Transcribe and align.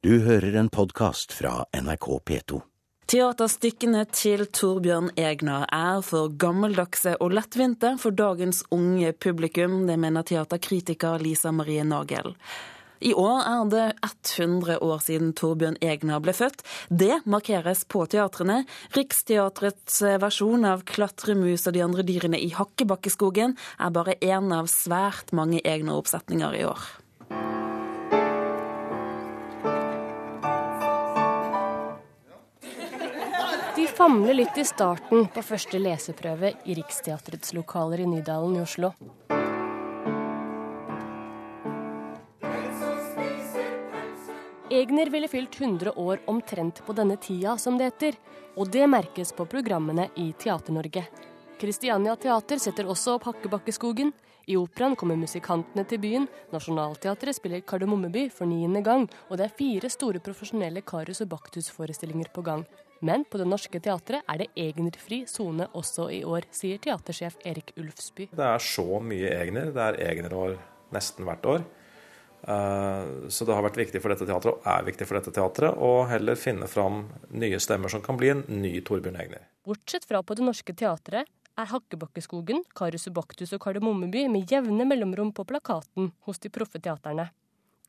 Du 0.00 0.14
hører 0.24 0.54
en 0.56 0.68
podkast 0.72 1.34
fra 1.36 1.66
NRK 1.76 2.06
P2. 2.24 2.58
Teaterstykkene 3.12 4.06
til 4.08 4.46
Torbjørn 4.48 5.10
Egner 5.20 5.66
er 5.76 5.98
for 6.00 6.32
gammeldagse 6.40 7.18
og 7.20 7.34
lettvinte 7.36 7.90
for 8.00 8.16
dagens 8.16 8.62
unge 8.72 9.10
publikum. 9.12 9.82
Det 9.84 9.98
mener 10.00 10.24
teaterkritiker 10.24 11.20
Lisa 11.20 11.52
Marie 11.52 11.84
Nagel. 11.84 12.32
I 13.04 13.12
år 13.12 13.44
er 13.50 13.68
det 13.74 13.84
100 14.06 14.78
år 14.80 15.04
siden 15.04 15.34
Torbjørn 15.36 15.76
Egner 15.84 16.24
ble 16.24 16.32
født. 16.32 16.64
Det 16.88 17.20
markeres 17.28 17.84
på 17.84 18.06
teatrene. 18.08 18.62
Riksteatrets 18.96 20.00
versjon 20.24 20.64
av 20.64 20.86
'Klatremus 20.88 21.68
og 21.68 21.76
de 21.76 21.84
andre 21.84 22.08
dyrene 22.08 22.40
i 22.40 22.48
Hakkebakkeskogen' 22.56 23.58
er 23.76 23.92
bare 23.92 24.16
én 24.24 24.48
av 24.48 24.64
svært 24.64 25.36
mange 25.36 25.60
egne 25.60 25.92
oppsetninger 25.92 26.56
i 26.56 26.64
år. 26.72 26.88
De 34.00 34.04
famler 34.04 34.34
litt 34.34 34.56
i 34.56 34.62
starten 34.64 35.26
på 35.28 35.42
første 35.44 35.76
leseprøve 35.76 36.54
i 36.64 36.72
Riksteatrets 36.78 37.52
lokaler 37.52 38.00
i 38.00 38.06
Nydalen 38.08 38.54
i 38.56 38.62
Oslo. 38.62 38.88
Egner 44.72 45.12
ville 45.12 45.28
fylt 45.28 45.60
100 45.60 45.92
år 46.00 46.24
omtrent 46.32 46.80
på 46.86 46.96
denne 46.96 47.20
tida, 47.20 47.58
som 47.60 47.76
det 47.76 47.90
heter. 47.90 48.16
Og 48.56 48.72
det 48.72 48.88
merkes 48.88 49.36
på 49.36 49.44
programmene 49.44 50.08
i 50.16 50.30
Teater-Norge. 50.32 51.04
Kristiania 51.60 52.16
Teater 52.16 52.56
setter 52.56 52.88
også 52.88 53.18
opp 53.20 53.28
Hakkebakkeskogen. 53.28 54.16
I 54.48 54.56
operaen 54.56 54.96
kommer 54.96 55.20
musikantene 55.20 55.84
til 55.84 56.00
byen. 56.00 56.30
Nationaltheatret 56.56 57.36
spiller 57.36 57.60
Kardemommeby 57.60 58.30
for 58.32 58.48
niende 58.48 58.80
gang. 58.80 59.10
Og 59.28 59.36
det 59.36 59.50
er 59.50 59.58
fire 59.60 59.92
store 59.92 60.24
profesjonelle 60.24 60.88
Karius 60.88 61.20
og 61.20 61.36
Baktus-forestillinger 61.36 62.32
på 62.32 62.48
gang. 62.48 62.64
Men 63.00 63.24
på 63.24 63.40
Det 63.40 63.48
Norske 63.48 63.80
Teatret 63.80 64.26
er 64.28 64.42
det 64.42 64.50
egnerfri 64.60 65.22
sone 65.28 65.70
også 65.76 66.10
i 66.12 66.20
år, 66.28 66.48
sier 66.52 66.80
teatersjef 66.82 67.38
Erik 67.48 67.72
Ulfsby. 67.80 68.28
Det 68.36 68.46
er 68.46 68.64
så 68.64 69.00
mye 69.00 69.30
egner. 69.38 69.72
Det 69.72 69.86
er 69.86 70.00
egnerår 70.10 70.58
nesten 70.92 71.28
hvert 71.28 71.48
år. 71.48 71.64
Eh, 72.42 73.28
så 73.28 73.44
det 73.44 73.56
har 73.56 73.64
vært 73.64 73.80
viktig 73.80 74.00
for 74.02 74.12
dette 74.12 74.28
teatret, 74.28 74.60
og 74.60 74.68
er 74.68 74.86
viktig 74.86 75.08
for 75.08 75.20
dette 75.20 75.32
teatret, 75.36 75.76
å 75.76 76.06
heller 76.10 76.38
finne 76.40 76.68
fram 76.70 77.02
nye 77.32 77.60
stemmer 77.60 77.92
som 77.92 78.04
kan 78.04 78.20
bli 78.20 78.32
en 78.34 78.44
ny 78.48 78.78
Torbjørn 78.84 79.20
Egner. 79.24 79.44
Bortsett 79.66 80.08
fra 80.08 80.22
på 80.24 80.36
Det 80.36 80.44
Norske 80.44 80.76
Teatret 80.76 81.28
er 81.60 81.68
Hakkebakkeskogen, 81.72 82.64
Karusubaktus 82.76 83.52
og 83.56 83.60
Kardemommeby 83.64 84.26
med 84.32 84.48
jevne 84.50 84.86
mellomrom 84.88 85.34
på 85.36 85.44
plakaten 85.48 86.12
hos 86.28 86.40
de 86.40 86.52
proffe 86.52 86.80
teaterne. 86.80 87.28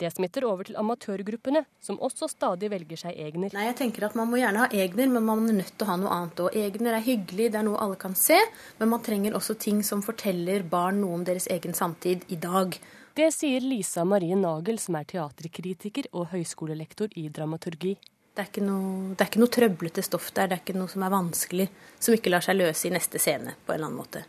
Det 0.01 0.09
smitter 0.09 0.47
over 0.49 0.65
til 0.65 0.77
amatørgruppene, 0.81 1.61
som 1.85 1.99
også 2.01 2.25
stadig 2.31 2.71
velger 2.73 2.97
seg 3.03 3.19
Egner. 3.21 3.51
Nei, 3.53 3.67
jeg 3.67 3.75
tenker 3.83 4.07
at 4.07 4.15
Man 4.17 4.31
må 4.31 4.39
gjerne 4.39 4.63
ha 4.63 4.69
Egner, 4.73 5.11
men 5.13 5.27
man 5.27 5.43
er 5.45 5.59
nødt 5.59 5.75
til 5.75 5.85
å 5.85 5.91
ha 5.91 5.97
noe 6.01 6.15
annet 6.15 6.41
òg. 6.41 6.57
Egner 6.57 6.97
er 6.97 7.05
hyggelig, 7.05 7.51
det 7.53 7.59
er 7.59 7.67
noe 7.67 7.77
alle 7.83 7.99
kan 8.01 8.17
se, 8.17 8.39
men 8.79 8.89
man 8.89 9.03
trenger 9.05 9.37
også 9.37 9.59
ting 9.61 9.83
som 9.85 10.01
forteller 10.01 10.65
barn 10.65 11.03
noe 11.03 11.19
om 11.19 11.27
deres 11.27 11.45
egen 11.53 11.77
samtid 11.77 12.25
i 12.33 12.39
dag. 12.41 12.79
Det 13.13 13.29
sier 13.35 13.61
Lisa 13.61 14.01
Marie 14.07 14.39
Nagel, 14.39 14.81
som 14.81 14.97
er 14.97 15.05
teaterkritiker 15.13 16.09
og 16.15 16.31
høyskolelektor 16.33 17.13
i 17.21 17.27
dramaturgi. 17.29 17.93
Det 18.33 18.47
er, 18.47 18.65
noe, 18.65 19.11
det 19.13 19.21
er 19.21 19.29
ikke 19.29 19.43
noe 19.43 19.53
trøblete 19.53 20.01
stoff 20.07 20.31
der, 20.33 20.49
det 20.49 20.57
er 20.57 20.63
ikke 20.63 20.79
noe 20.79 20.89
som 20.89 21.03
er 21.05 21.13
vanskelig, 21.13 21.69
som 21.99 22.17
ikke 22.17 22.31
lar 22.33 22.41
seg 22.41 22.57
løse 22.57 22.89
i 22.89 22.95
neste 22.95 23.21
scene 23.21 23.53
på 23.53 23.75
en 23.75 23.77
eller 23.77 23.91
annen 23.91 24.01
måte. 24.01 24.25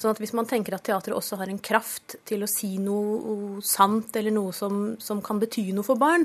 Sånn 0.00 0.14
at 0.14 0.20
Hvis 0.22 0.32
man 0.32 0.48
tenker 0.48 0.74
at 0.74 0.86
teatret 0.86 1.16
også 1.16 1.36
har 1.36 1.50
en 1.52 1.60
kraft 1.60 2.16
til 2.28 2.44
å 2.44 2.48
si 2.48 2.78
noe 2.80 3.60
sant, 3.60 4.14
eller 4.16 4.32
noe 4.32 4.54
som, 4.56 4.96
som 4.98 5.20
kan 5.20 5.40
bety 5.42 5.66
noe 5.76 5.84
for 5.84 6.00
barn, 6.00 6.24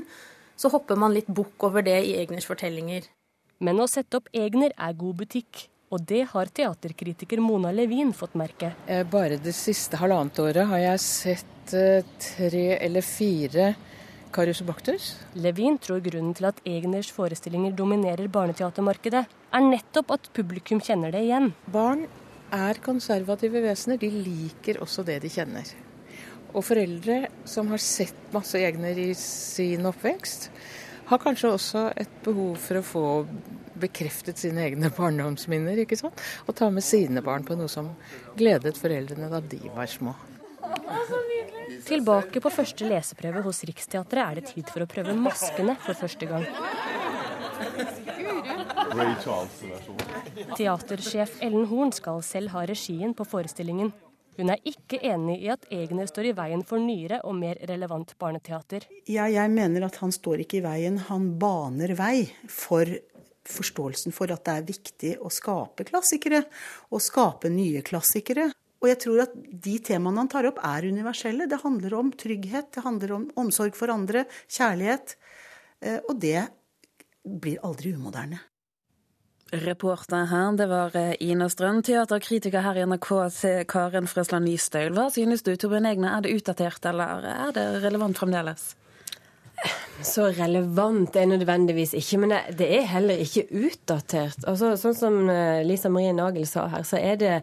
så 0.56 0.70
hopper 0.72 0.96
man 0.96 1.12
litt 1.12 1.28
bukk 1.28 1.68
over 1.68 1.84
det 1.84 1.98
i 2.06 2.14
Egners 2.16 2.48
fortellinger. 2.48 3.04
Men 3.60 3.80
å 3.80 3.88
sette 3.88 4.16
opp 4.16 4.32
Egner 4.36 4.72
er 4.72 4.96
god 4.96 5.20
butikk. 5.20 5.66
Og 5.94 6.02
det 6.02 6.24
har 6.32 6.48
teaterkritiker 6.50 7.38
Mona 7.38 7.70
Levin 7.70 8.10
fått 8.16 8.34
merke. 8.34 8.72
Eh, 8.90 9.04
bare 9.06 9.36
det 9.38 9.52
siste 9.54 10.00
halvannet 10.00 10.40
året 10.42 10.66
har 10.66 10.82
jeg 10.82 11.02
sett 11.04 11.74
eh, 11.78 12.08
tre 12.18 12.64
eller 12.80 13.06
fire 13.06 13.68
Karius 14.34 14.64
Baktus. 14.66 15.12
Levin 15.38 15.78
tror 15.78 16.02
grunnen 16.02 16.34
til 16.34 16.48
at 16.48 16.58
Egners 16.66 17.12
forestillinger 17.14 17.76
dominerer 17.76 18.26
barneteatermarkedet, 18.32 19.22
er 19.28 19.68
nettopp 19.70 20.16
at 20.16 20.30
publikum 20.34 20.82
kjenner 20.82 21.14
det 21.14 21.22
igjen. 21.28 21.52
Barn 21.70 22.08
er 22.54 22.80
konservative 22.84 23.62
vesener. 23.64 23.98
De 24.00 24.10
liker 24.10 24.80
også 24.84 25.04
det 25.06 25.20
de 25.24 25.30
kjenner. 25.32 25.70
Og 26.54 26.64
foreldre 26.64 27.26
som 27.48 27.68
har 27.72 27.82
sett 27.82 28.32
masse 28.34 28.58
Egner 28.58 28.98
i 28.98 29.10
sin 29.18 29.86
oppvekst, 29.88 30.50
har 31.06 31.20
kanskje 31.22 31.50
også 31.52 31.82
et 32.02 32.14
behov 32.24 32.56
for 32.58 32.80
å 32.80 32.86
få 32.86 33.04
bekreftet 33.78 34.40
sine 34.40 34.64
egne 34.66 34.90
barndomsminner. 34.90 35.78
ikke 35.84 35.98
sant? 35.98 36.22
Og 36.46 36.56
ta 36.58 36.70
med 36.70 36.82
sine 36.82 37.22
barn 37.22 37.46
på 37.46 37.54
noe 37.58 37.70
som 37.70 37.92
gledet 38.38 38.78
foreldrene 38.80 39.30
da 39.30 39.40
de 39.40 39.60
var 39.74 39.86
små. 39.90 40.16
Tilbake 41.86 42.40
på 42.42 42.50
første 42.50 42.88
leseprøve 42.88 43.44
hos 43.44 43.62
Riksteatret 43.68 44.22
er 44.24 44.40
det 44.40 44.48
tid 44.50 44.66
for 44.72 44.82
å 44.82 44.90
prøve 44.90 45.14
maskene 45.14 45.76
for 45.84 45.94
første 45.94 46.26
gang. 46.26 46.46
Teatersjef 50.56 51.38
Ellen 51.44 51.66
Horn 51.68 51.92
skal 51.92 52.22
selv 52.24 52.54
ha 52.54 52.64
regien 52.68 53.12
på 53.16 53.26
forestillingen. 53.28 53.92
Hun 54.36 54.52
er 54.52 54.60
ikke 54.68 54.98
enig 55.04 55.38
i 55.46 55.50
at 55.52 55.64
Egner 55.72 56.08
står 56.08 56.30
i 56.30 56.34
veien 56.36 56.62
for 56.66 56.80
nyere 56.80 57.22
og 57.24 57.36
mer 57.38 57.60
relevant 57.68 58.12
barneteater. 58.20 58.84
Ja, 59.08 59.28
jeg 59.32 59.52
mener 59.52 59.86
at 59.88 59.96
han 60.02 60.12
står 60.12 60.44
ikke 60.44 60.60
i 60.60 60.64
veien, 60.64 60.98
han 61.08 61.30
baner 61.40 61.94
vei 61.96 62.28
for 62.52 62.84
forståelsen 63.46 64.12
for 64.14 64.32
at 64.34 64.44
det 64.44 64.54
er 64.54 64.68
viktig 64.68 65.12
å 65.22 65.30
skape 65.32 65.86
klassikere, 65.88 66.42
og 66.90 67.04
skape 67.04 67.52
nye 67.52 67.82
klassikere. 67.86 68.50
Og 68.82 68.90
jeg 68.90 69.00
tror 69.06 69.22
at 69.24 69.36
de 69.36 69.76
temaene 69.84 70.20
han 70.20 70.30
tar 70.30 70.48
opp, 70.50 70.58
er 70.64 70.88
universelle. 70.88 71.48
Det 71.48 71.62
handler 71.62 71.96
om 71.96 72.12
trygghet, 72.12 72.72
det 72.76 72.84
handler 72.84 73.14
om 73.16 73.30
omsorg 73.40 73.76
for 73.78 73.92
andre, 73.92 74.26
kjærlighet. 74.52 75.16
Eh, 75.80 76.00
og 76.04 76.20
det 76.20 76.42
blir 77.24 77.62
aldri 77.66 77.94
umoderne. 77.96 78.42
Reporter 79.52 80.24
her, 80.26 80.56
det 80.58 80.66
var 80.66 80.96
eh, 80.98 81.12
Ina 81.22 81.46
Strøm. 81.48 81.82
Teaterkritiker 81.86 82.64
her 82.64 82.80
i 82.80 82.86
NRK, 82.86 83.10
Karen 83.70 84.08
Frøsland 84.10 84.48
Nystøyl. 84.48 84.90
Hva 84.96 85.06
synes 85.14 85.46
du, 85.46 85.52
Torbjørn 85.54 85.86
Egne, 85.86 86.10
er 86.16 86.24
det 86.24 86.34
utdatert, 86.34 86.82
eller 86.90 87.22
er 87.30 87.54
det 87.54 87.68
relevant 87.84 88.18
fremdeles? 88.18 88.74
Så 90.04 90.28
relevant 90.36 91.16
er 91.16 91.26
nødvendigvis 91.26 91.94
ikke, 91.96 92.18
men 92.20 92.34
det 92.58 92.68
er 92.78 92.86
heller 92.90 93.22
ikke 93.22 93.46
utdatert. 93.50 94.44
Altså, 94.46 94.74
sånn 94.80 94.96
som 94.96 95.18
eh, 95.32 95.64
Lisa 95.66 95.90
Marie 95.92 96.12
Nagel 96.14 96.46
sa 96.48 96.66
her, 96.72 96.84
så 96.86 97.00
er 97.00 97.20
det 97.20 97.34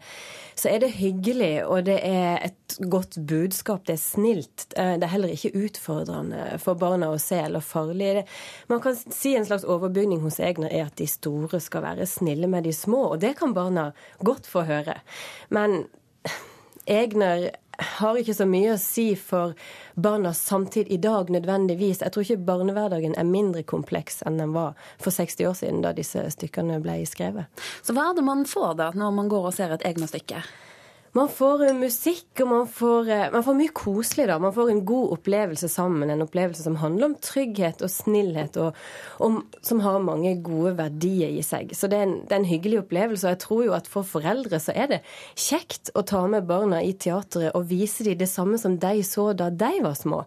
så 0.55 0.69
er 0.69 0.83
det 0.83 0.91
hyggelig, 0.99 1.65
og 1.65 1.87
det 1.87 1.95
er 2.05 2.37
et 2.45 2.75
godt 2.89 3.17
budskap. 3.27 3.87
Det 3.87 3.95
er 3.95 4.01
snilt. 4.01 4.67
Eh, 4.77 4.93
det 5.01 5.07
er 5.07 5.13
heller 5.15 5.33
ikke 5.33 5.53
utfordrende 5.65 6.59
for 6.61 6.77
barna 6.79 7.09
å 7.09 7.17
se 7.21 7.39
eller 7.41 7.63
farlig. 7.65 8.23
Man 8.69 8.83
kan 8.83 8.97
si 9.01 9.33
en 9.37 9.47
slags 9.49 9.65
overbygning 9.65 10.21
hos 10.21 10.39
Egner 10.43 10.69
er 10.69 10.85
at 10.87 10.97
de 11.01 11.09
store 11.09 11.61
skal 11.63 11.85
være 11.87 12.07
snille 12.09 12.49
med 12.51 12.67
de 12.67 12.75
små, 12.75 13.07
og 13.15 13.23
det 13.25 13.33
kan 13.41 13.55
barna 13.57 13.89
godt 14.21 14.49
få 14.49 14.67
høre. 14.69 14.99
Men 15.49 15.87
Egner 16.85 17.49
har 17.77 18.17
ikke 18.19 18.35
så 18.37 18.45
mye 18.49 18.73
å 18.73 18.81
si 18.81 19.13
for 19.17 19.53
barnas 19.95 20.41
samtid 20.45 20.91
i 20.93 20.99
dag 21.01 21.29
nødvendigvis. 21.33 22.01
Jeg 22.03 22.13
tror 22.13 22.25
ikke 22.25 22.45
barnehverdagen 22.49 23.15
er 23.17 23.29
mindre 23.29 23.63
kompleks 23.63 24.21
enn 24.27 24.37
den 24.41 24.53
var 24.55 24.77
for 25.01 25.13
60 25.13 25.49
år 25.49 25.57
siden, 25.57 25.81
da 25.85 25.93
disse 25.95 26.25
stykkene 26.35 26.81
ble 26.83 26.99
skrevet. 27.09 27.65
Så 27.81 27.95
hva 27.95 28.11
er 28.11 28.19
det 28.19 28.27
man 28.27 28.45
får 28.49 28.77
da, 28.81 28.91
når 28.97 29.17
man 29.17 29.31
går 29.31 29.49
og 29.49 29.57
ser 29.57 29.73
et 29.73 29.85
eget 29.89 30.09
stykke? 30.11 30.43
Man 31.13 31.29
får 31.29 31.63
eh, 31.67 31.75
musikk, 31.77 32.29
og 32.41 32.47
man 32.49 32.69
får, 32.69 33.09
eh, 33.13 33.25
man 33.33 33.43
får, 33.45 33.57
mye 33.59 33.73
koselig, 33.77 34.25
da. 34.31 34.39
Man 34.41 34.53
får 34.55 34.71
en 34.71 34.81
god 34.85 35.11
opplevelse 35.17 35.69
sammen. 35.69 36.09
En 36.09 36.25
opplevelse 36.25 36.65
som 36.65 36.79
handler 36.81 37.11
om 37.11 37.17
trygghet 37.21 37.83
og 37.85 37.91
snillhet, 37.93 38.57
og, 38.57 38.79
og 39.21 39.43
som 39.61 39.83
har 39.85 40.01
mange 40.01 40.33
gode 40.45 40.73
verdier 40.79 41.35
i 41.37 41.43
seg. 41.45 41.75
Så 41.77 41.89
det 41.91 41.99
er, 41.99 42.07
en, 42.07 42.15
det 42.23 42.33
er, 42.33 42.41
en, 42.41 42.49
hyggelig 42.49 42.81
opplevelse. 42.81 43.27
Og 43.27 43.35
jeg 43.35 43.43
tror 43.45 43.61
jo 43.67 43.75
at 43.77 43.89
for 43.93 44.09
foreldre 44.09 44.57
så 44.63 44.73
er 44.73 44.89
det 44.95 45.01
kjekt 45.37 45.93
å 45.93 46.01
ta 46.01 46.23
med 46.29 46.49
barna 46.49 46.81
i 46.81 46.95
teatret 46.97 47.53
og 47.53 47.69
vise 47.69 48.07
dem 48.07 48.17
det 48.17 48.31
samme 48.31 48.57
som 48.61 48.79
de 48.81 49.05
så 49.05 49.29
da 49.37 49.51
de 49.53 49.73
var 49.85 49.93
små. 49.99 50.23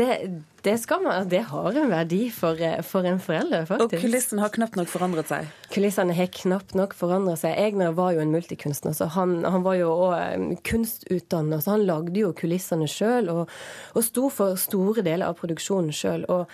Det, 0.00 0.16
det, 0.62 0.76
man, 1.02 1.28
det, 1.28 1.40
har 1.50 1.76
en 1.76 1.90
verdi 1.90 2.30
for, 2.30 2.60
eh, 2.62 2.82
for, 2.86 3.06
en 3.08 3.18
forelder, 3.20 3.64
faktisk. 3.66 3.96
Og 3.98 4.04
kulissene 4.04 4.44
har 4.44 4.52
knapt 4.54 4.76
nok 4.78 4.90
forandret 4.92 5.30
seg? 5.30 5.48
Kulissene 5.74 6.14
har 6.14 6.28
knapt 6.36 6.76
nok 6.78 6.94
forandret 6.94 7.40
seg. 7.40 7.56
Egner 7.58 7.96
var 7.96 8.12
jo 8.14 8.22
en 8.22 8.30
multikunstner, 8.30 8.94
så 8.94 9.08
han, 9.16 9.40
han 9.42 9.64
var 9.66 9.80
jo 9.80 9.90
òg 9.90 10.14
eh, 10.20 10.44
kunstutdanner. 10.68 11.64
Så 11.64 11.74
han 11.74 11.86
lagde 11.88 12.14
jo 12.22 12.30
kulissene 12.38 12.86
sjøl, 12.90 13.32
og, 13.32 13.50
og 13.96 14.06
sto 14.06 14.28
for 14.30 14.60
store 14.60 15.02
deler 15.02 15.32
av 15.32 15.40
produksjonen 15.42 15.90
sjøl. 15.96 16.28
Og 16.30 16.46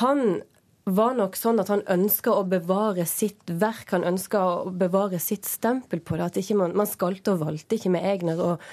han 0.00 0.40
var 0.88 1.12
nok 1.14 1.36
sånn 1.38 1.60
at 1.62 1.68
han 1.70 1.84
ønska 1.92 2.32
å 2.32 2.48
bevare 2.48 3.04
sitt 3.06 3.52
verk, 3.52 3.92
han 3.92 4.08
ønska 4.08 4.40
å 4.40 4.72
bevare 4.74 5.20
sitt 5.22 5.44
stempel 5.46 6.00
på 6.00 6.16
det. 6.16 6.32
At 6.32 6.40
ikke 6.40 6.58
man, 6.58 6.74
man 6.78 6.90
skalte 6.90 7.36
og 7.36 7.44
valgte 7.44 7.76
ikke 7.76 7.92
med 7.92 8.08
Egner. 8.16 8.40
og 8.40 8.68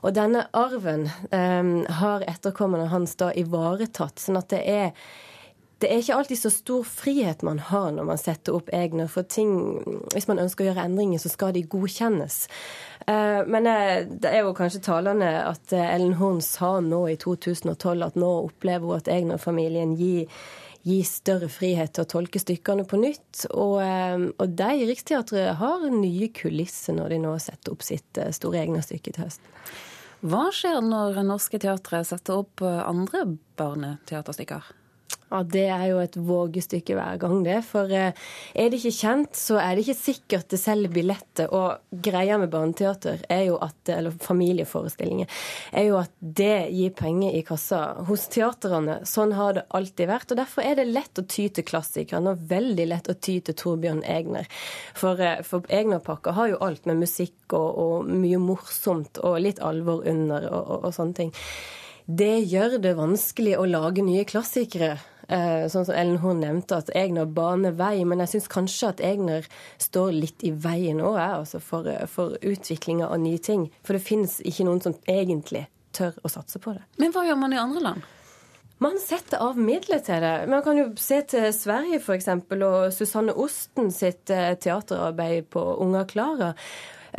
og 0.00 0.14
denne 0.16 0.46
arven 0.56 1.08
um, 1.30 1.74
har 2.00 2.24
etterkommerne 2.30 2.88
hans 2.92 3.16
da 3.20 3.32
ivaretatt. 3.36 4.22
Sånn 4.22 4.40
at 4.40 4.52
det 4.54 4.62
er 4.68 4.94
det 5.80 5.88
er 5.88 6.02
ikke 6.02 6.16
alltid 6.20 6.36
så 6.36 6.50
stor 6.52 6.84
frihet 6.84 7.42
man 7.46 7.58
har 7.70 7.88
når 7.96 8.04
man 8.10 8.18
setter 8.20 8.56
opp 8.58 8.68
egne. 8.76 9.06
For 9.08 9.24
ting, 9.24 9.80
hvis 10.12 10.28
man 10.28 10.42
ønsker 10.42 10.66
å 10.66 10.70
gjøre 10.70 10.84
endringer, 10.90 11.22
så 11.22 11.32
skal 11.32 11.54
de 11.56 11.64
godkjennes. 11.72 12.42
Eh, 13.08 13.40
men 13.48 13.68
eh, 13.70 14.04
det 14.04 14.28
er 14.28 14.44
jo 14.44 14.56
kanskje 14.56 14.82
talende 14.84 15.30
at 15.46 15.72
eh, 15.72 15.92
Ellen 15.94 16.18
Horn 16.20 16.42
sa 16.44 16.74
nå 16.84 17.06
i 17.08 17.16
2012 17.20 18.04
at 18.10 18.18
nå 18.20 18.32
opplever 18.50 18.90
hun 18.90 19.00
at 19.00 19.08
Egner-familien 19.08 19.96
gir 19.96 20.28
gi 20.80 21.02
større 21.04 21.50
frihet 21.52 21.92
til 21.92 22.06
å 22.06 22.08
tolke 22.08 22.40
stykkene 22.40 22.86
på 22.88 22.96
nytt. 23.00 23.42
Og, 23.52 23.76
og 24.40 24.54
de 24.56 24.68
i 24.80 24.86
Riksteatret 24.88 25.58
har 25.60 25.82
nye 25.92 26.30
kulisser 26.32 26.96
når 26.96 27.12
de 27.12 27.18
nå 27.20 27.34
setter 27.36 27.74
opp 27.74 27.84
sitt 27.84 28.20
store 28.32 28.62
egne 28.62 28.80
stykke 28.80 29.12
til 29.12 29.26
høsten. 29.26 29.60
Hva 30.20 30.50
skjer 30.52 30.82
når 30.84 31.22
norske 31.24 31.56
teatre 31.62 32.02
setter 32.04 32.42
opp 32.42 32.60
andre 32.64 33.22
barneteaterstykker? 33.56 34.66
Ja, 35.30 35.42
Det 35.46 35.66
er 35.70 35.84
jo 35.86 35.98
et 36.02 36.16
vågestykke 36.18 36.96
hver 36.98 37.18
gang, 37.22 37.44
det. 37.46 37.60
For 37.62 37.90
eh, 37.94 38.16
er 38.54 38.70
det 38.70 38.80
ikke 38.80 38.96
kjent, 38.96 39.38
så 39.38 39.60
er 39.62 39.76
det 39.76 39.84
ikke 39.84 40.00
sikkert 40.00 40.50
det 40.50 40.58
selger 40.58 40.90
billetter. 40.90 41.52
Og 41.54 42.02
greia 42.02 42.38
med 42.40 42.50
barneteater, 42.50 43.22
er 43.30 43.44
jo 43.46 43.60
at, 43.62 43.78
eller 43.94 44.16
familieforestillinger, 44.24 45.30
er 45.70 45.86
jo 45.86 46.00
at 46.00 46.10
det 46.18 46.70
gir 46.74 46.94
penger 46.98 47.38
i 47.38 47.44
kassa 47.46 47.80
hos 48.10 48.26
teatrene. 48.34 49.00
Sånn 49.06 49.36
har 49.38 49.54
det 49.60 49.66
alltid 49.70 50.10
vært. 50.10 50.34
Og 50.34 50.42
derfor 50.42 50.66
er 50.66 50.80
det 50.80 50.90
lett 50.90 51.22
å 51.22 51.26
ty 51.26 51.46
til 51.54 51.68
klassikerne, 51.68 52.34
og 52.34 52.46
veldig 52.50 52.90
lett 52.90 53.10
å 53.12 53.14
ty 53.14 53.38
til 53.38 53.58
Torbjørn 53.62 54.02
Egner. 54.02 54.50
For, 54.98 55.20
eh, 55.22 55.44
for 55.46 55.66
Egner-pakka 55.70 56.34
har 56.34 56.50
jo 56.50 56.62
alt 56.66 56.90
med 56.90 57.04
musikk 57.04 57.54
og, 57.54 57.70
og, 57.70 58.10
mye 58.10 58.40
morsomt 58.42 59.22
og 59.22 59.38
litt 59.44 59.62
alvor 59.62 60.02
under 60.10 60.50
og, 60.50 60.64
og, 60.64 60.88
og 60.88 60.96
sånne 60.96 61.22
ting. 61.22 61.38
Det 62.10 62.40
gjør 62.50 62.78
det 62.82 62.96
vanskelig 62.98 63.54
å 63.60 63.68
lage 63.70 64.02
nye 64.02 64.24
klassikere. 64.26 64.96
Eh, 65.30 65.68
sånn 65.70 65.84
som 65.86 65.94
Ellen 65.94 66.18
Horn 66.18 66.40
nevnte, 66.42 66.80
at 66.80 66.90
Egner 66.96 67.28
baner 67.30 67.76
vei. 67.78 68.02
Men 68.08 68.22
jeg 68.24 68.32
syns 68.32 68.48
kanskje 68.50 68.88
at 68.90 69.02
Egner 69.04 69.46
står 69.78 70.14
litt 70.16 70.42
i 70.46 70.50
veien 70.50 71.02
òg, 71.04 71.20
altså 71.22 71.60
for, 71.62 71.86
for 72.10 72.34
utviklinga 72.40 73.06
av 73.06 73.20
nye 73.22 73.38
ting. 73.38 73.68
For 73.86 73.94
det 73.94 74.02
finnes 74.06 74.40
ikke 74.42 74.66
noen 74.66 74.82
som 74.82 74.96
egentlig 75.06 75.68
tør 75.94 76.18
å 76.26 76.32
satse 76.32 76.58
på 76.62 76.74
det. 76.74 76.82
Men 76.98 77.14
hva 77.14 77.26
gjør 77.28 77.38
man 77.38 77.54
i 77.54 77.62
andre 77.62 77.84
land? 77.84 78.08
Man 78.80 78.96
setter 78.98 79.42
av 79.44 79.58
midler 79.60 80.00
til 80.02 80.22
det. 80.24 80.36
Man 80.48 80.64
kan 80.64 80.78
jo 80.80 80.86
se 80.98 81.20
til 81.28 81.50
Sverige 81.52 82.00
f.eks. 82.00 82.30
og 82.56 82.78
Susanne 82.96 83.34
Osten 83.36 83.92
sitt 83.94 84.32
eh, 84.32 84.54
teaterarbeid 84.56 85.50
på 85.52 85.62
Unga 85.84 86.06
Klara. 86.08 86.54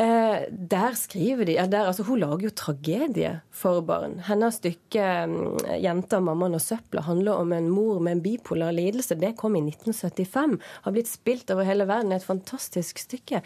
Eh, 0.01 0.47
der 0.49 0.95
skriver 0.97 1.45
de 1.45 1.55
der, 1.69 1.85
altså, 1.85 2.03
Hun 2.03 2.19
lager 2.19 2.47
jo 2.47 2.49
tragedie 2.49 3.41
for 3.51 3.81
barn. 3.85 4.19
Hennes 4.25 4.57
stykke 4.57 5.27
mm, 5.27 5.59
'Jenta, 5.77 6.19
mammaen 6.19 6.57
og 6.57 6.61
søpla' 6.61 7.05
handler 7.05 7.37
om 7.37 7.53
en 7.53 7.69
mor 7.69 7.99
med 7.99 8.11
en 8.11 8.23
bipolar 8.23 8.71
lidelse. 8.71 9.15
Det 9.15 9.37
kom 9.37 9.55
i 9.55 9.61
1975. 9.61 10.59
Har 10.83 10.91
blitt 10.91 11.07
spilt 11.07 11.51
over 11.51 11.63
hele 11.63 11.85
verden. 11.85 12.11
Et 12.11 12.23
fantastisk 12.23 12.97
stykke. 12.97 13.43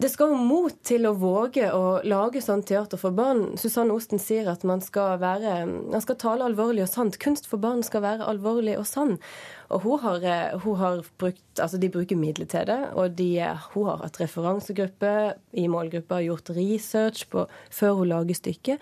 Det 0.00 0.08
skal 0.08 0.30
jo 0.32 0.36
mot 0.38 0.72
til 0.86 1.04
å 1.06 1.12
våge 1.18 1.66
å 1.74 2.00
lage 2.06 2.40
sånn 2.40 2.62
teater 2.62 2.96
for 2.96 3.12
barn. 3.12 3.56
Susanne 3.60 3.92
Osten 3.92 4.18
sier 4.22 4.46
at 4.48 4.62
man 4.64 4.80
skal, 4.80 5.18
være, 5.20 5.66
man 5.66 6.00
skal 6.00 6.16
tale 6.16 6.46
alvorlig 6.46 6.86
og 6.86 6.88
sant. 6.88 7.18
Kunst 7.20 7.46
for 7.50 7.60
barn 7.60 7.82
skal 7.82 8.02
være 8.06 8.28
alvorlig 8.30 8.78
og 8.80 8.86
sann. 8.88 9.18
Og 9.70 9.84
hun 9.84 10.00
har, 10.02 10.24
eh, 10.26 10.58
hun 10.58 10.76
har, 10.76 11.04
brukt 11.18 11.42
Altså, 11.60 11.76
de 11.76 11.90
bruker 11.90 12.16
midler 12.16 12.46
til 12.46 12.64
det. 12.66 12.78
Og 12.96 13.10
de, 13.18 13.42
hun 13.74 13.86
har 13.86 13.98
hatt 14.00 14.20
referansegruppe 14.20 15.34
i 15.52 15.66
målgruppa, 15.68 16.22
gjort 16.24 16.50
research 16.56 17.26
på, 17.28 17.44
før 17.70 17.98
hun 17.98 18.08
lager 18.08 18.38
stykket. 18.38 18.78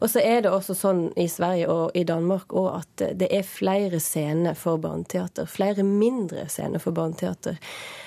Og 0.00 0.08
så 0.08 0.22
er 0.24 0.40
det 0.42 0.50
også 0.50 0.74
sånn 0.74 1.02
i 1.20 1.28
Sverige 1.28 1.68
og 1.68 1.98
i 1.98 2.06
Danmark 2.08 2.54
òg 2.56 2.70
at 2.80 3.04
det 3.20 3.28
er 3.30 3.44
flere 3.46 4.00
scener 4.00 4.56
for 4.58 4.80
barneteater. 4.80 5.46
Flere 5.50 5.84
mindre 5.84 6.48
scener 6.48 6.80
for 6.80 6.96
barneteater. 6.96 7.60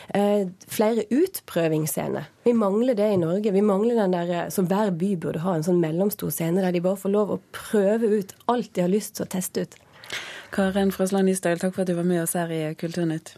Eh, 0.09 0.47
flere 0.67 1.05
utprøvingsscener. 1.13 2.27
Vi 2.43 2.53
mangler 2.53 2.97
det 2.97 3.13
i 3.13 3.21
Norge. 3.21 3.51
Vi 3.51 3.61
mangler 3.61 4.01
den 4.01 4.17
der 4.17 4.33
eh, 4.33 4.49
som 4.49 4.67
hver 4.67 4.91
by 4.91 5.15
burde 5.21 5.45
ha, 5.45 5.55
en 5.55 5.65
sånn 5.65 5.81
mellomstor 5.83 6.33
scene 6.33 6.65
der 6.65 6.75
de 6.75 6.83
bare 6.83 6.99
får 6.99 7.13
lov 7.13 7.35
å 7.35 7.41
prøve 7.55 8.11
ut 8.19 8.35
alt 8.51 8.73
de 8.73 8.83
har 8.85 8.91
lyst 8.91 9.15
til 9.19 9.25
å 9.25 9.33
teste 9.38 9.65
ut. 9.65 9.79
Karen 10.53 10.92
Frøsland 10.94 11.30
Nystøyl, 11.30 11.59
takk 11.62 11.74
for 11.75 11.86
at 11.86 11.89
du 11.89 11.97
var 11.97 12.07
med 12.07 12.21
oss 12.24 12.36
her 12.38 12.51
i 12.53 12.62
Kulturnytt. 12.77 13.36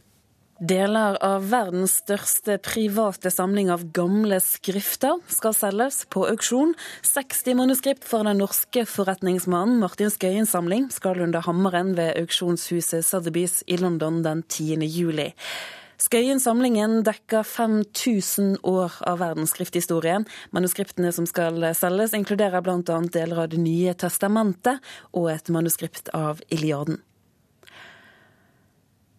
Deler 0.58 1.20
av 1.22 1.44
verdens 1.52 2.00
største 2.00 2.56
private 2.66 3.30
samling 3.30 3.70
av 3.70 3.84
gamle 3.94 4.40
skrifter 4.42 5.20
skal 5.30 5.54
selges 5.54 6.00
på 6.10 6.24
auksjon. 6.32 6.74
60 7.06 7.60
manuskript 7.60 8.08
for 8.10 8.26
den 8.26 8.42
norske 8.42 8.88
forretningsmannen 8.90 9.78
Martin 9.84 10.10
Skøyens 10.10 10.56
samling 10.56 10.88
skal 10.94 11.22
under 11.28 11.46
hammeren 11.46 11.94
ved 12.00 12.18
auksjonshuset 12.24 13.06
Sotheby's 13.06 13.60
i 13.70 13.78
London 13.78 14.24
den 14.26 14.42
10. 14.50 14.82
juli. 14.90 15.30
Skøyen-samlingen 15.98 17.00
dekker 17.08 17.42
5000 17.42 18.60
år 18.70 19.00
av 19.10 19.18
verdensskrifthistorien. 19.24 20.28
Manuskriptene 20.54 21.10
som 21.16 21.26
skal 21.26 21.58
selges, 21.74 22.14
inkluderer 22.14 22.62
bl.a. 22.62 23.00
deler 23.14 23.42
av 23.42 23.50
Det 23.50 23.62
nye 23.62 23.96
testamentet 23.98 24.78
og 25.18 25.32
et 25.34 25.50
manuskript 25.50 26.14
av 26.14 26.44
Iliaden. 26.54 27.02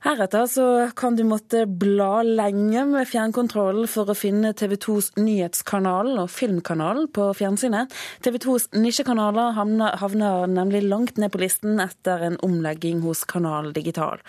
Heretter 0.06 0.44
så 0.46 0.64
kan 0.94 1.16
du 1.18 1.24
måtte 1.26 1.64
bla 1.66 2.22
lenge 2.22 2.84
med 2.86 3.08
fjernkontrollen 3.10 3.90
for 3.90 4.06
å 4.06 4.14
finne 4.14 4.52
TV 4.54 4.76
2s 4.78 5.10
nyhetskanal 5.18 6.12
og 6.22 6.30
filmkanal 6.30 7.08
på 7.10 7.26
fjernsynet. 7.40 7.90
TV 8.22 8.38
2s 8.46 8.68
nisjekanaler 8.78 9.58
havner 9.58 10.46
nemlig 10.54 10.84
langt 10.86 11.18
ned 11.18 11.34
på 11.34 11.42
listen 11.42 11.82
etter 11.82 12.22
en 12.30 12.38
omlegging 12.46 13.02
hos 13.02 13.26
Kanal 13.26 13.72
Digital. 13.74 14.22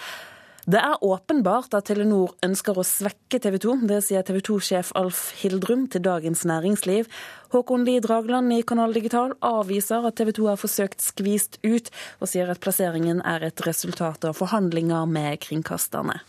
Det 0.69 0.77
er 0.77 1.01
åpenbart 1.01 1.73
at 1.73 1.87
Telenor 1.89 2.35
ønsker 2.45 2.77
å 2.77 2.83
svekke 2.85 3.39
TV 3.41 3.55
2. 3.63 3.71
Det 3.89 4.03
sier 4.05 4.21
TV 4.27 4.37
2-sjef 4.45 4.91
Alf 4.99 5.31
Hildrum 5.39 5.87
til 5.89 6.03
Dagens 6.05 6.43
Næringsliv. 6.45 7.07
Håkon 7.55 7.87
Lie 7.87 8.03
Dragland 8.05 8.53
i 8.53 8.59
Kanal 8.61 8.93
Digital 8.93 9.33
avviser 9.41 10.05
at 10.05 10.19
TV 10.19 10.29
2 10.37 10.45
har 10.51 10.61
forsøkt 10.61 11.01
skvist 11.01 11.57
ut, 11.65 11.89
og 12.21 12.29
sier 12.29 12.53
at 12.53 12.61
plasseringen 12.61 13.23
er 13.25 13.47
et 13.49 13.65
resultat 13.65 14.29
av 14.29 14.37
forhandlinger 14.37 15.09
med 15.09 15.41
kringkasterne. 15.47 16.19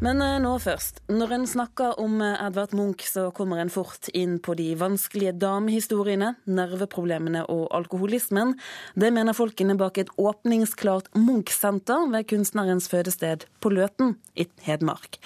Men 0.00 0.22
eh, 0.24 0.38
nå 0.40 0.54
først. 0.62 1.02
Når 1.12 1.34
en 1.36 1.46
snakker 1.48 1.98
om 2.00 2.20
eh, 2.24 2.38
Edvard 2.40 2.72
Munch, 2.76 3.04
så 3.04 3.26
kommer 3.36 3.60
en 3.60 3.72
fort 3.72 4.08
inn 4.16 4.38
på 4.40 4.54
de 4.56 4.70
vanskelige 4.80 5.34
damehistoriene, 5.36 6.32
nerveproblemene 6.48 7.44
og 7.52 7.66
alkoholismen. 7.76 8.54
Det 8.96 9.12
mener 9.12 9.36
folkene 9.36 9.76
bak 9.80 10.00
et 10.00 10.12
åpningsklart 10.16 11.12
Munch-senter 11.18 12.08
ved 12.14 12.28
kunstnerens 12.32 12.88
fødested 12.88 13.44
på 13.60 13.74
Løten 13.76 14.16
i 14.40 14.48
Hedmark. 14.64 15.20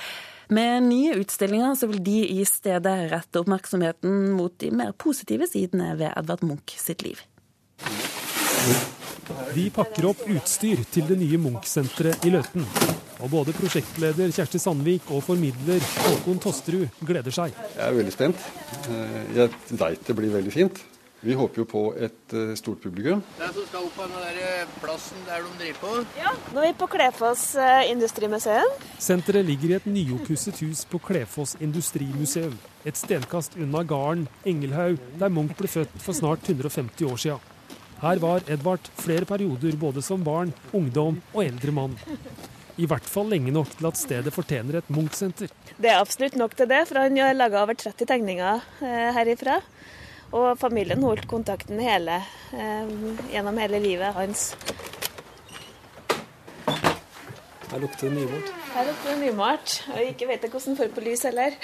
Med 0.55 0.89
nye 0.91 1.15
utstillinger 1.23 1.79
så 1.79 1.87
vil 1.89 2.03
de 2.05 2.19
i 2.35 2.43
stedet 2.45 2.97
rette 3.15 3.41
oppmerksomheten 3.41 4.35
mot 4.35 4.53
de 4.61 4.73
mer 4.75 4.91
positive 4.99 5.47
sidene 5.49 5.95
ved 6.03 6.11
Edvard 6.19 6.43
Munch 6.45 6.75
sitt 6.83 7.07
liv. 7.07 7.23
De 9.55 9.71
pakker 9.73 10.11
opp 10.11 10.27
utstyr 10.27 10.83
til 10.91 11.07
det 11.09 11.21
nye 11.23 11.41
Munch-senteret 11.47 12.27
i 12.27 12.35
Løten. 12.35 12.67
Og 13.25 13.31
både 13.33 13.55
prosjektleder 13.57 14.33
Kjersti 14.37 14.59
Sandvik 14.61 15.07
og 15.09 15.23
formidler 15.25 15.81
Håkon 16.05 16.41
Tosterud 16.45 17.05
gleder 17.09 17.33
seg. 17.33 17.55
Jeg 17.73 17.87
er 17.87 17.95
veldig 17.97 18.13
spent. 18.13 18.43
Eh, 18.93 19.15
jeg 19.39 19.79
veit 19.81 20.03
det 20.05 20.17
blir 20.19 20.35
veldig 20.35 20.53
fint. 20.53 20.83
Vi 21.25 21.33
håper 21.33 21.63
jo 21.63 21.65
på 21.65 21.83
et 21.97 22.35
eh, 22.37 22.51
stort 22.61 22.83
publikum. 22.85 23.23
Det 23.39 23.49
som 23.57 23.65
skal 23.71 23.87
opp 23.87 23.97
på 23.97 24.09
den 24.11 24.27
der 24.27 24.43
eh, 24.45 24.75
plassen 24.83 25.25
der 25.25 25.41
de 25.41 25.55
driver 25.63 25.81
på? 25.81 25.95
Ja, 26.21 26.35
nå 26.53 26.61
er 26.61 26.69
vi 26.69 26.77
på 26.83 26.91
Klefoss 26.93 27.47
industrimuseum. 27.89 28.77
Senteret 29.01 29.49
ligger 29.49 29.73
i 29.73 29.79
et 29.79 29.89
nyoppusset 29.89 30.61
hus 30.67 30.85
på 30.85 31.01
Klefoss 31.09 31.57
industrimuseum. 31.65 32.59
Et 32.85 33.01
stenkast 33.01 33.57
unna 33.57 33.87
gården 33.89 34.29
Engelhaug, 34.45 35.01
der 35.17 35.33
Munch 35.33 35.57
ble 35.57 35.73
født 35.79 35.97
for 35.97 36.13
snart 36.13 36.45
150 36.45 37.09
år 37.09 37.25
siden. 37.25 37.51
Her 38.05 38.21
var 38.21 38.45
Edvard 38.53 38.85
flere 39.01 39.25
perioder 39.25 39.79
både 39.81 40.03
som 40.05 40.21
barn, 40.21 40.53
ungdom 40.77 41.23
og 41.33 41.47
eldre 41.47 41.73
mann. 41.73 41.97
I 42.75 42.87
hvert 42.91 43.07
fall 43.07 43.29
lenge 43.31 43.53
nok 43.55 43.71
til 43.79 43.87
at 43.87 43.99
stedet 43.99 44.33
fortjener 44.35 44.81
et 44.81 44.89
Munch-senter. 44.91 45.53
Det 45.79 45.91
er 45.91 46.01
absolutt 46.01 46.35
nok 46.39 46.57
til 46.59 46.67
det, 46.71 46.81
for 46.89 46.99
han 46.99 47.19
har 47.23 47.37
laga 47.37 47.63
over 47.63 47.77
30 47.79 48.09
tegninger 48.11 48.65
eh, 48.83 49.11
herifra. 49.15 49.61
Og 50.35 50.59
familien 50.59 51.03
holdt 51.07 51.29
kontakten 51.31 51.79
hele, 51.79 52.19
eh, 52.51 52.95
gjennom 53.31 53.61
hele 53.63 53.79
livet 53.85 54.17
hans. 54.17 54.49
Her 57.71 57.83
lukter 57.83 58.11
det 58.11 58.17
nymalt. 58.17 58.51
Her 58.75 58.91
lukter 58.91 59.13
det 59.13 59.21
nymalt. 59.23 59.77
Og 59.95 60.03
ikke 60.09 60.29
vet 60.33 60.43
jeg 60.47 60.55
hvordan 60.57 60.77
får 60.79 60.91
på 60.95 61.07
lys 61.07 61.25
heller. 61.29 61.55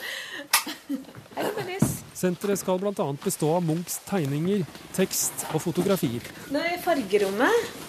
Her 1.36 1.44
er 1.44 1.52
det 1.60 1.66
lys. 1.68 1.94
Senteret 2.16 2.60
skal 2.60 2.80
bl.a. 2.80 3.06
bestå 3.24 3.52
av 3.56 3.64
Munchs 3.64 4.00
tegninger, 4.08 4.64
tekst 4.96 5.46
og 5.52 5.62
fotografier. 5.68 6.24
Nå 6.52 6.64
er 6.64 6.80
fargerommet. 6.84 7.88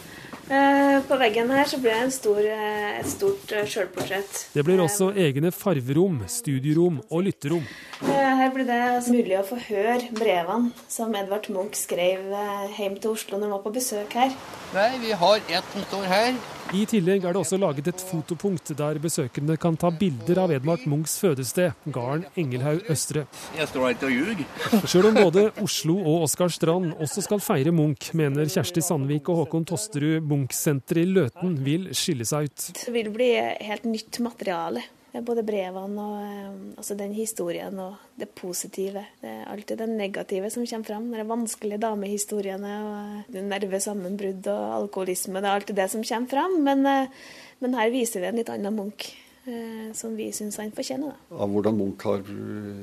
Eh, 1.12 1.18
på 1.18 1.20
veggen 1.20 1.50
her 1.52 1.66
så 1.66 1.78
blir 1.78 1.92
det 1.92 2.14
stor, 2.14 2.40
eh, 2.40 3.00
et 3.00 3.08
stort 3.08 3.52
eh, 3.52 3.66
sjølportrett. 3.68 4.48
Det 4.54 4.64
blir 4.64 4.80
også 4.80 5.12
egne 5.16 5.52
farverom, 5.52 6.22
studierom 6.28 7.02
og 7.10 7.24
lytterom. 7.26 7.66
Her 8.02 8.52
blir 8.54 8.66
det 8.66 8.80
altså 8.96 9.14
mulig 9.14 9.38
å 9.38 9.44
få 9.46 9.58
høre 9.60 10.08
brevene 10.16 10.72
som 10.90 11.14
Edvard 11.16 11.50
Munch 11.52 11.76
skrev 11.76 12.32
hjem 12.78 12.98
til 13.00 13.12
Oslo 13.12 13.38
når 13.38 13.48
han 13.50 13.56
var 13.58 13.64
på 13.66 13.74
besøk 13.76 14.14
her. 14.14 14.32
Nei, 14.74 14.90
Vi 15.02 15.12
har 15.12 15.38
et 15.50 15.68
kontor 15.74 16.08
her. 16.08 16.34
I 16.72 16.86
tillegg 16.88 17.26
er 17.28 17.36
det 17.36 17.40
også 17.42 17.58
laget 17.60 17.90
et 17.92 18.02
fotopunkt 18.08 18.70
der 18.80 18.96
besøkende 19.04 19.58
kan 19.60 19.76
ta 19.76 19.90
bilder 19.92 20.40
av 20.46 20.54
Edvard 20.56 20.86
Munchs 20.88 21.18
fødested, 21.20 21.74
gården 21.92 22.24
Engelhaug 22.40 22.86
Østre. 22.94 23.26
Jeg 23.58 23.68
står 23.68 23.90
her 23.90 24.06
og 24.08 24.14
ljuger. 24.14 24.46
Sjøl 24.88 25.10
om 25.10 25.20
både 25.20 25.44
Oslo 25.60 25.98
og 26.00 26.24
Oskar 26.30 26.54
Strand 26.56 26.94
også 26.94 27.26
skal 27.26 27.44
feire 27.44 27.76
Munch, 27.76 28.14
mener 28.16 28.48
Kjersti 28.48 28.86
Sandvik 28.88 29.28
og 29.28 29.42
Håkon 29.42 29.68
Tosterud 29.68 30.24
Munch-senteret 30.32 31.04
i 31.04 31.12
Løten 31.12 31.60
vil 31.66 31.90
skille 31.92 32.30
seg 32.30 32.48
ut. 32.48 32.72
Det 32.80 32.96
vil 32.96 33.12
bli 33.12 33.34
helt 33.68 33.92
nytt 33.92 34.24
materiale. 34.24 34.88
Både 35.12 35.44
brevene 35.44 36.04
og 36.08 36.20
eh, 36.24 36.52
altså 36.80 36.96
den 36.96 37.12
historien 37.12 37.76
og 37.84 37.98
det 38.16 38.30
positive. 38.38 39.04
Det 39.20 39.28
er 39.28 39.50
alltid 39.52 39.82
det 39.82 39.90
negative 39.90 40.52
som 40.54 40.64
kommer 40.64 40.88
fram. 40.88 41.10
De 41.12 41.26
vanskelige 41.28 41.82
damehistoriene 41.84 42.76
og 42.88 43.42
nervesammenbrudd 43.52 44.48
og 44.54 44.78
alkoholisme. 44.78 45.42
Det 45.44 45.50
er 45.50 45.60
alltid 45.60 45.80
det 45.82 45.90
som 45.92 46.06
kommer 46.08 46.32
fram. 46.32 46.56
Men, 46.64 46.86
eh, 46.88 47.12
men 47.60 47.76
her 47.76 47.92
viser 47.92 48.24
vi 48.24 48.32
en 48.32 48.40
litt 48.40 48.54
annen 48.54 48.78
Munch, 48.78 49.12
eh, 49.44 49.92
som 49.94 50.16
vi 50.16 50.32
syns 50.32 50.62
han 50.64 50.72
fortjener. 50.72 51.12
Da. 51.12 51.44
Av 51.44 51.52
hvordan 51.52 51.80
Munch 51.82 52.08
har 52.08 52.24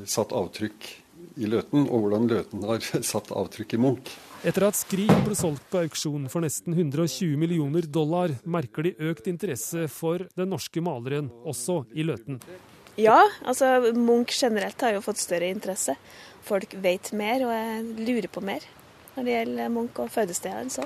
satt 0.04 0.36
avtrykk 0.36 0.92
i 1.40 1.48
Løten, 1.48 1.88
og 1.88 2.04
hvordan 2.04 2.28
Løten 2.28 2.68
har 2.68 2.84
satt 3.14 3.32
avtrykk 3.32 3.72
i 3.78 3.82
Munch. 3.88 4.12
Etter 4.46 4.68
at 4.68 4.76
Skrik 4.78 5.10
ble 5.26 5.34
solgt 5.34 5.64
på 5.66 5.80
auksjon 5.82 6.28
for 6.30 6.44
nesten 6.44 6.76
120 6.76 7.34
millioner 7.40 7.88
dollar, 7.90 8.30
merker 8.46 8.86
de 8.86 8.92
økt 9.10 9.26
interesse 9.26 9.88
for 9.90 10.28
den 10.38 10.52
norske 10.52 10.78
maleren, 10.84 11.26
også 11.42 11.80
i 11.90 12.04
Løten. 12.06 12.38
Ja, 12.98 13.18
altså 13.42 13.90
Munch 13.96 14.36
generelt 14.38 14.78
har 14.86 14.94
jo 14.94 15.02
fått 15.02 15.18
større 15.18 15.50
interesse. 15.50 15.96
Folk 16.46 16.76
vet 16.78 17.10
mer 17.18 17.42
og 17.48 17.90
lurer 17.98 18.30
på 18.30 18.42
mer 18.46 18.62
når 19.16 19.26
det 19.26 19.34
gjelder 19.34 19.74
Munch 19.74 19.98
og 20.04 20.14
fødestedet 20.14 20.54
hans. 20.54 20.78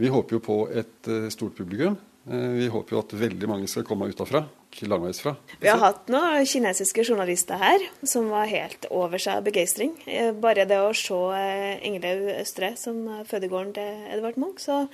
Vi 0.00 0.08
håper 0.08 0.38
jo 0.38 0.44
på 0.48 0.58
et 0.72 1.12
eh, 1.12 1.28
stort 1.32 1.60
publikum. 1.60 2.00
Eh, 2.30 2.50
vi 2.56 2.68
håper 2.72 2.96
jo 2.96 3.00
at 3.02 3.12
veldig 3.20 3.48
mange 3.50 3.68
skal 3.68 3.84
komme 3.84 4.08
utafra, 4.08 4.44
langveisfra. 4.88 5.34
Vi 5.60 5.68
har 5.68 5.80
hatt 5.82 6.08
noen 6.12 6.46
kinesiske 6.48 7.04
journalister 7.04 7.60
her 7.60 7.84
som 8.02 8.30
var 8.32 8.48
helt 8.50 8.88
over 8.90 9.20
seg 9.20 9.38
av 9.38 9.44
begeistring. 9.46 9.92
Eh, 10.08 10.32
bare 10.32 10.64
det 10.68 10.80
å 10.80 10.94
se 10.96 11.20
eh, 11.36 12.40
Østre 12.40 12.74
som 12.80 13.04
fødegården 13.28 13.74
til 13.76 14.08
Edvard 14.16 14.40
Munch, 14.40 14.64
så 14.64 14.86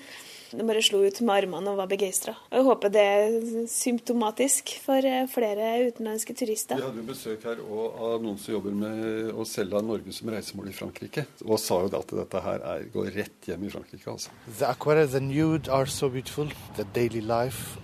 de 0.50 0.66
bare 0.66 0.82
slo 0.82 1.02
ut 1.04 1.20
med 1.22 1.34
armene 1.44 1.72
og 1.72 1.78
var 1.78 1.90
begeistra. 1.90 2.34
Jeg 2.50 2.64
håper 2.66 2.92
det 2.94 3.04
er 3.04 3.36
symptomatisk 3.70 4.72
for 4.82 5.06
flere 5.30 5.68
utenlandske 5.90 6.34
turister. 6.38 6.80
Vi 6.80 6.86
hadde 6.88 7.02
jo 7.02 7.08
besøk 7.10 7.44
her 7.46 7.60
av 7.60 8.24
noen 8.24 8.38
som 8.40 8.56
jobber 8.56 8.74
med 8.76 9.30
å 9.34 9.46
selge 9.48 9.82
Norge 9.86 10.14
som 10.16 10.32
reisemål 10.32 10.72
i 10.72 10.76
Frankrike, 10.76 11.26
og 11.46 11.60
sa 11.62 11.82
jo 11.84 11.92
at 12.00 12.16
dette 12.22 12.42
her 12.46 12.64
er, 12.74 12.88
går 12.94 13.12
rett 13.18 13.50
hjem 13.50 13.68
i 13.68 13.72
Frankrike. 13.72 14.06
altså. 14.10 14.34
The 14.58 14.70
aquariums 14.70 15.12
the 15.12 15.20
nude 15.20 15.68
are 15.68 15.86
so 15.86 16.08
beautiful. 16.08 16.48
The 16.76 16.84
daily 16.94 17.20
life, 17.20 17.78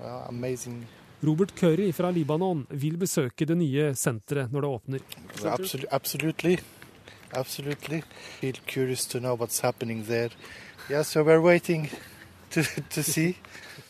well, 0.00 0.24
amazing. 0.28 0.86
Robert 1.24 1.54
Curry 1.56 1.92
fra 1.92 2.10
Libanon 2.12 2.66
vil 2.68 2.98
besøke 3.00 3.46
det 3.48 3.56
nye 3.56 3.94
senteret 3.96 4.52
når 4.52 4.60
det 4.60 4.70
åpner. 4.76 5.04
Absolutely. 5.90 6.58
Absolutely. 7.34 8.02
Feel 8.40 8.58
curious 8.66 9.06
to 9.06 9.18
know 9.18 9.34
what's 9.34 9.60
happening 9.60 10.04
there. 10.04 10.30
Yeah, 10.90 11.02
so 11.02 11.22
we're 11.22 11.40
waiting 11.40 11.90
to, 12.50 12.62
to 12.90 13.02
see. 13.02 13.36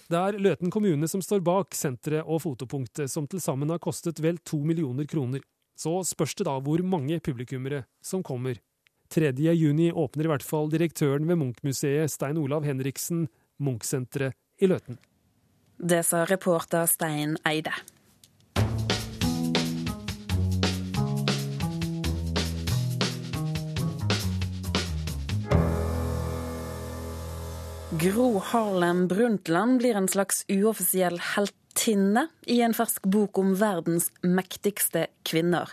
Det 0.08 0.18
er 0.20 0.36
Løten 0.38 0.70
kommune 0.70 1.08
som 1.08 1.22
står 1.24 1.40
bak 1.40 1.74
senteret 1.74 2.28
og 2.28 2.42
fotopunktet, 2.44 3.08
som 3.10 3.24
til 3.26 3.40
sammen 3.40 3.70
har 3.72 3.80
kostet 3.82 4.20
vel 4.22 4.36
to 4.44 4.58
millioner 4.60 5.08
kroner. 5.08 5.40
Så 5.76 5.96
spørs 6.06 6.36
det 6.38 6.46
da 6.46 6.58
hvor 6.60 6.82
mange 6.84 7.18
publikummere 7.24 7.86
som 8.04 8.22
kommer. 8.22 8.60
3. 9.10 9.32
juni 9.56 9.90
åpner 9.92 10.28
i 10.28 10.30
hvert 10.30 10.44
fall 10.44 10.70
direktøren 10.70 11.26
ved 11.28 11.40
Munch-museet, 11.40 12.12
Stein 12.12 12.38
Olav 12.38 12.64
Henriksen, 12.68 13.26
Munch-senteret 13.58 14.36
i 14.60 14.68
Løten. 14.70 15.00
Det 15.78 16.04
sa 16.06 16.24
reporter 16.28 16.86
Stein 16.86 17.36
Eide. 17.48 17.72
Gro 28.04 28.38
Harlem 28.38 29.06
Brundtland 29.08 29.78
blir 29.78 29.96
en 29.96 30.08
slags 30.08 30.42
uoffisiell 30.52 31.14
heltinne 31.24 32.26
i 32.52 32.58
en 32.60 32.74
fersk 32.76 33.06
bok 33.08 33.38
om 33.40 33.54
verdens 33.56 34.10
mektigste 34.20 35.06
kvinner. 35.24 35.70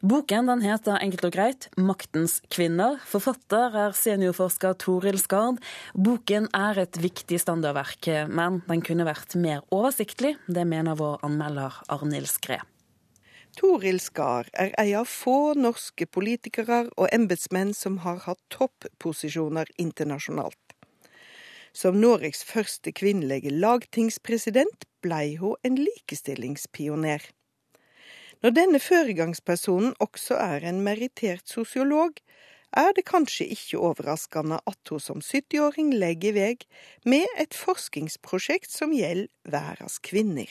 Boken 0.00 0.48
den 0.48 0.62
heter 0.64 0.96
enkelt 1.04 1.26
og 1.28 1.34
greit 1.34 1.66
'Maktens 1.76 2.38
kvinner'. 2.48 2.96
Forfatter 3.04 3.76
er 3.76 3.92
seniorforsker 3.92 4.78
Toril 4.80 5.18
Skard. 5.20 5.60
Boken 5.92 6.48
er 6.54 6.78
et 6.78 6.96
viktig 6.96 7.42
standardverk, 7.44 8.08
men 8.30 8.62
den 8.68 8.80
kunne 8.80 9.04
vært 9.04 9.36
mer 9.36 9.60
oversiktlig. 9.70 10.36
Det 10.48 10.64
mener 10.64 10.96
vår 10.96 11.18
anmelder 11.28 11.76
Arnhild 11.88 12.30
Skræ. 12.32 12.62
Toril 13.56 14.00
Skar 14.00 14.48
er 14.54 14.72
ei 14.78 14.94
av 14.94 15.04
få 15.04 15.52
norske 15.54 16.06
politikere 16.06 16.88
og 16.96 17.08
embetsmenn 17.12 17.74
som 17.74 17.98
har 17.98 18.24
hatt 18.24 18.40
topposisjoner 18.48 19.66
internasjonalt. 19.76 20.75
Som 21.76 21.98
Norges 22.00 22.38
første 22.40 22.88
kvinnelige 22.96 23.50
lagtingspresident 23.52 24.86
blei 25.04 25.34
hun 25.36 25.58
en 25.66 25.74
likestillingspioner. 25.76 27.20
Når 28.40 28.54
denne 28.56 28.78
føregangspersonen 28.80 29.92
også 30.00 30.38
er 30.40 30.64
en 30.70 30.80
merittert 30.86 31.44
sosiolog, 31.52 32.16
er 32.72 32.94
det 32.96 33.04
kanskje 33.10 33.48
ikke 33.52 33.80
overraskende 33.90 34.62
at 34.72 34.92
hun 34.92 35.02
som 35.04 35.20
70-åring 35.20 35.90
legger 36.00 36.32
vei 36.38 36.54
med 37.04 37.28
et 37.36 37.52
forskningsprosjekt 37.52 38.72
som 38.72 38.96
gjelder 38.96 39.28
verdens 39.52 39.98
kvinner. 40.00 40.48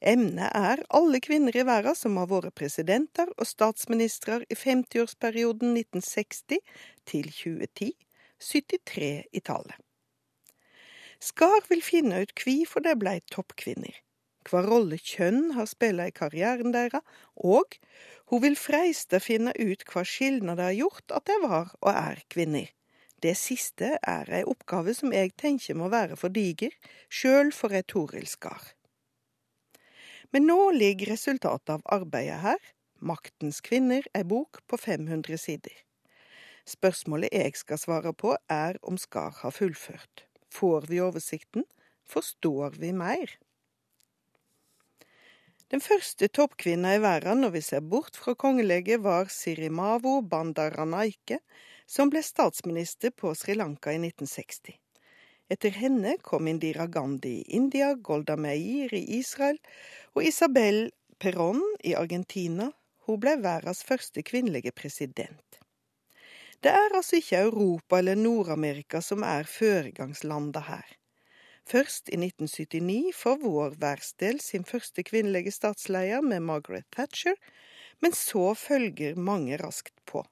Emnet 0.00 0.48
er 0.56 0.80
alle 0.96 1.20
kvinner 1.20 1.60
i 1.60 1.66
verden 1.68 1.98
som 1.98 2.16
har 2.16 2.32
vært 2.32 2.56
presidenter 2.56 3.28
og 3.36 3.44
statsministre 3.52 4.40
i 4.48 4.56
50-årsperioden 4.56 5.76
1960 5.76 6.64
til 7.04 7.28
2010, 7.28 7.92
73 8.40 9.12
i 9.36 9.44
tallet. 9.44 9.89
Skar 11.20 11.66
vil 11.68 11.82
finne 11.84 12.22
ut 12.24 12.32
hvorfor 12.32 12.80
de 12.80 12.94
blei 12.96 13.18
toppkvinner, 13.28 13.92
hva 14.48 14.62
rolle 14.64 14.96
kjønn 14.96 15.50
har 15.52 15.68
spilt 15.68 16.00
i 16.06 16.14
karrieren 16.16 16.72
deres, 16.72 17.04
og 17.36 17.76
hun 18.32 18.40
vil 18.46 18.56
freiste 18.56 19.20
finne 19.20 19.52
ut 19.60 19.84
hva 19.90 20.04
skilnader 20.08 20.70
har 20.70 20.78
gjort 20.78 21.16
at 21.18 21.26
de 21.28 21.36
var 21.44 21.74
og 21.82 21.90
er 21.92 22.22
kvinner. 22.32 22.70
Det 23.20 23.34
siste 23.36 23.98
er 24.00 24.30
ei 24.32 24.46
oppgave 24.48 24.94
som 24.96 25.12
jeg 25.12 25.34
tenker 25.36 25.76
må 25.76 25.90
være 25.92 26.16
for 26.16 26.32
diger, 26.32 26.72
sjøl 27.12 27.52
for 27.52 27.76
ei 27.76 27.84
Toril 27.84 28.24
Skar. 28.24 28.72
Men 30.32 30.48
nå 30.48 30.70
ligger 30.72 31.12
resultatet 31.12 31.74
av 31.74 31.84
arbeidet 32.00 32.40
her, 32.46 32.60
Maktens 33.00 33.60
kvinner, 33.64 34.04
ei 34.16 34.24
bok 34.24 34.60
på 34.68 34.76
500 34.80 35.36
sider. 35.40 35.76
Spørsmålet 36.68 37.32
jeg 37.32 37.56
skal 37.56 37.80
svare 37.80 38.12
på, 38.12 38.34
er 38.48 38.80
om 38.82 38.96
Skar 39.00 39.36
har 39.40 39.56
fullført. 39.56 40.29
Får 40.52 40.88
vi 40.88 41.00
oversikten? 41.00 41.64
Forstår 42.06 42.70
vi 42.82 42.92
mer? 42.92 43.38
Den 45.70 45.80
første 45.80 46.26
toppkvinna 46.34 46.96
i 46.96 47.02
verden 47.02 47.44
når 47.44 47.52
vi 47.54 47.60
ser 47.62 47.82
bort 47.86 48.16
fra 48.18 48.34
kongelege, 48.34 48.96
var 48.98 49.30
Sirimavo 49.30 50.16
Bandaranaike, 50.26 51.38
som 51.86 52.10
ble 52.10 52.22
statsminister 52.26 53.14
på 53.14 53.30
Sri 53.38 53.54
Lanka 53.54 53.94
i 53.94 54.00
1960. 54.00 54.74
Etter 55.50 55.74
henne 55.78 56.16
kom 56.26 56.50
Indira 56.50 56.88
Gandhi 56.90 57.36
i 57.40 57.56
India, 57.58 57.92
Golda 57.94 58.36
Meir 58.38 58.94
i 58.94 59.04
Israel 59.20 59.58
og 60.14 60.26
Isabel 60.26 60.90
Perón 61.22 61.62
i 61.86 61.94
Argentina. 61.98 62.70
Hun 63.06 63.22
ble 63.22 63.36
verdens 63.42 63.82
første 63.86 64.22
kvinnelige 64.26 64.74
president. 64.74 65.60
Det 66.60 66.72
er 66.76 66.92
altså 66.92 67.16
ikke 67.16 67.38
Europa 67.46 67.98
eller 67.98 68.18
Nord-Amerika 68.20 69.00
som 69.00 69.22
er 69.24 69.48
foregangslandet 69.48 70.66
her. 70.66 70.90
Først 71.70 72.10
i 72.12 72.18
1979 72.18 73.14
får 73.16 73.38
vår 73.40 73.78
verdensdel 73.80 74.42
sin 74.44 74.66
første 74.68 75.04
kvinnelige 75.06 75.54
statsleder 75.54 76.20
med 76.20 76.44
Margaret 76.44 76.84
Thatcher, 76.92 77.38
men 78.02 78.12
så 78.12 78.52
følger 78.54 79.16
mange 79.16 79.56
raskt 79.56 79.96
på. 80.04 80.24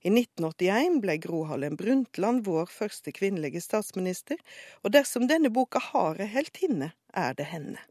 I 0.00 0.08
1981 0.08 1.00
ble 1.04 1.18
Gro 1.20 1.44
Harlem 1.50 1.76
Brundtland 1.76 2.44
vår 2.46 2.70
første 2.72 3.12
kvinnelige 3.12 3.60
statsminister, 3.60 4.40
og 4.80 4.94
dersom 4.96 5.28
denne 5.28 5.52
boka 5.52 5.82
har 5.90 6.22
ei 6.24 6.30
heltinne, 6.38 6.94
er 7.12 7.36
det 7.36 7.50
henne. 7.52 7.82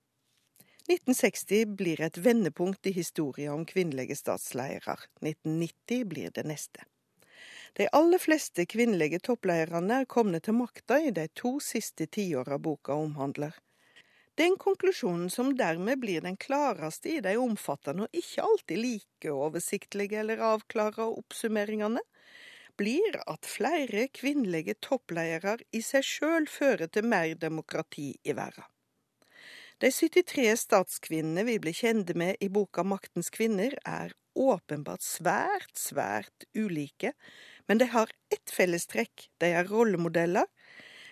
1960 0.90 1.76
blir 1.78 2.02
et 2.02 2.18
vendepunkt 2.18 2.90
i 2.90 2.96
historien 2.96 3.60
om 3.60 3.66
kvinnelige 3.70 4.18
statsledere. 4.18 4.98
1990 5.22 6.08
blir 6.10 6.34
det 6.34 6.50
neste. 6.50 6.90
De 7.74 7.88
aller 7.96 8.20
fleste 8.20 8.66
kvinnelige 8.66 9.20
topplederne 9.24 10.02
er 10.02 10.10
kommet 10.10 10.48
til 10.48 10.58
makta 10.58 11.00
i 11.04 11.12
de 11.16 11.28
to 11.38 11.58
siste 11.64 12.08
tiåra 12.08 12.58
boka 12.58 12.96
omhandler. 12.98 13.54
Den 14.40 14.56
konklusjonen 14.56 15.30
som 15.30 15.52
dermed 15.60 16.00
blir 16.00 16.24
den 16.24 16.38
klareste 16.40 17.18
i 17.18 17.20
de 17.24 17.36
omfattende 17.38 18.08
og 18.08 18.16
ikke 18.22 18.46
alltid 18.46 18.80
like 18.80 19.34
oversiktlige 19.34 20.22
eller 20.22 20.40
avklara 20.54 21.10
oppsummeringene, 21.12 22.04
blir 22.80 23.18
at 23.28 23.44
flere 23.44 24.08
kvinnelige 24.16 24.78
toppledere 24.80 25.58
i 25.76 25.82
seg 25.84 26.06
sjøl 26.08 26.48
fører 26.48 26.88
til 26.88 27.10
mer 27.12 27.34
demokrati 27.36 28.14
i 28.24 28.36
verden. 28.38 28.64
De 29.80 29.92
73 29.96 30.56
statskvinnene 30.60 31.46
vi 31.48 31.58
blir 31.64 31.76
kjente 31.76 32.16
med 32.16 32.40
i 32.44 32.50
boka 32.52 32.84
Maktens 32.84 33.30
kvinner, 33.32 33.76
er 33.88 34.16
åpenbart 34.40 35.04
svært, 35.04 35.72
svært 35.80 36.48
ulike, 36.56 37.14
men 37.70 37.78
de 37.78 37.86
har 37.94 38.10
ett 38.34 38.50
fellestrekk, 38.50 39.30
de 39.38 39.54
er 39.54 39.68
rollemodeller. 39.70 40.48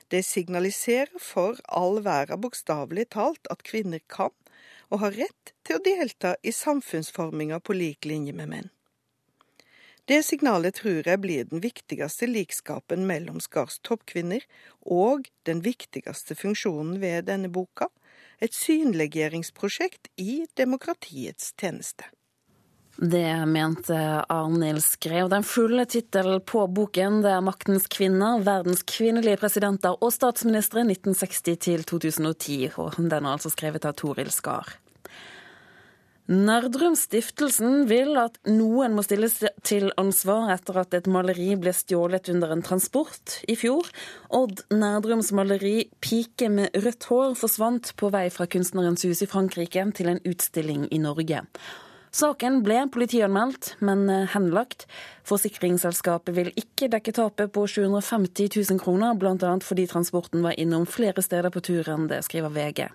De 0.09 0.23
signaliserer 0.23 1.19
for 1.21 1.59
all 1.69 1.99
verden 2.01 2.41
bokstavelig 2.41 3.11
talt 3.13 3.49
at 3.53 3.61
kvinner 3.67 4.01
kan 4.09 4.33
og 4.89 5.03
har 5.03 5.13
rett 5.19 5.53
til 5.67 5.77
å 5.77 5.83
delta 5.85 6.33
i 6.41 6.53
samfunnsforminga 6.55 7.59
på 7.61 7.75
lik 7.77 8.07
linje 8.09 8.33
med 8.33 8.49
menn. 8.49 8.71
Det 10.07 10.21
signalet 10.23 10.79
tror 10.79 11.03
jeg 11.05 11.19
blir 11.19 11.47
den 11.51 11.61
viktigste 11.61 12.29
likskapen 12.31 13.05
mellom 13.05 13.41
Skars 13.43 13.77
toppkvinner 13.83 14.45
og 14.81 15.27
den 15.45 15.59
viktigste 15.61 16.37
funksjonen 16.39 17.01
ved 17.03 17.27
denne 17.27 17.51
boka, 17.51 17.89
et 18.39 18.55
synliggjøringsprosjekt 18.55 20.09
i 20.17 20.45
demokratiets 20.57 21.51
tjeneste. 21.59 22.07
Det 22.99 23.45
mente 23.45 23.95
Arnhild 24.29 24.83
Skrev. 24.83 25.29
Den 25.29 25.43
fulle 25.43 25.85
tittelen 25.85 26.41
på 26.41 26.63
boken 26.67 27.21
det 27.21 27.29
er 27.29 27.43
'Maktens 27.45 27.85
kvinner 27.85 28.41
verdens 28.41 28.81
kvinnelige 28.81 29.37
presidenter 29.37 29.93
og 30.01 30.09
statsministre 30.13 30.81
1960 30.81 31.57
til 31.61 31.85
2010'. 31.85 32.73
Og 32.81 32.97
den 32.97 33.25
er 33.25 33.29
altså 33.37 33.53
skrevet 33.53 33.85
av 33.85 33.93
Toril 33.93 34.31
Skar. 34.33 34.65
Nerdrum-stiftelsen 36.27 37.85
vil 37.87 38.17
at 38.17 38.35
noen 38.49 38.97
må 38.97 39.05
stilles 39.05 39.45
til 39.63 39.91
ansvar 39.95 40.49
etter 40.57 40.81
at 40.81 40.93
et 40.97 41.07
maleri 41.07 41.55
ble 41.55 41.71
stjålet 41.71 42.33
under 42.33 42.51
en 42.51 42.63
transport 42.63 43.43
i 43.47 43.55
fjor. 43.55 43.85
Odd 44.33 44.65
Nerdrums 44.71 45.31
maleri 45.31 45.87
'Pike 46.01 46.49
med 46.49 46.73
rødt 46.73 47.05
hår' 47.05 47.37
forsvant 47.37 47.93
på 47.95 48.09
vei 48.09 48.29
fra 48.29 48.47
Kunstnerens 48.47 49.05
hus 49.05 49.21
i 49.21 49.29
Frankrike 49.29 49.91
til 49.93 50.07
en 50.09 50.19
utstilling 50.25 50.87
i 50.91 50.97
Norge. 50.97 51.45
Saken 52.11 52.61
ble 52.65 52.85
politianmeldt, 52.93 53.75
men 53.83 54.07
henlagt. 54.33 54.87
Forsikringsselskapet 55.27 56.35
vil 56.35 56.51
ikke 56.55 56.89
dekke 56.91 57.13
tapet 57.13 57.51
på 57.53 57.65
750 57.67 58.47
000 58.71 58.81
kroner, 58.81 59.17
bl.a. 59.19 59.51
fordi 59.63 59.87
transporten 59.91 60.45
var 60.45 60.57
innom 60.57 60.87
flere 60.89 61.21
steder 61.21 61.53
på 61.53 61.61
turen, 61.61 62.07
det 62.07 62.23
skriver 62.25 62.53
VG. 62.55 62.87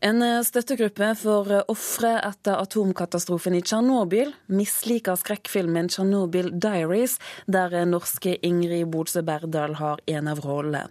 En 0.00 0.22
eh, 0.22 0.42
støttegruppe 0.46 1.08
for 1.18 1.50
eh, 1.50 1.64
ofre 1.72 2.12
etter 2.22 2.60
atomkatastrofen 2.62 3.56
i 3.58 3.62
Tsjernobyl 3.66 4.30
misliker 4.46 5.18
skrekkfilmen 5.18 5.90
'Tsjernobyl 5.90 6.52
Diaries', 6.54 7.18
der 7.50 7.74
eh, 7.74 7.88
norske 7.88 8.36
Ingrid 8.46 8.92
Bolsø 8.92 9.24
Berdal 9.26 9.74
har 9.80 9.98
en 10.06 10.30
av 10.30 10.44
rollene. 10.44 10.86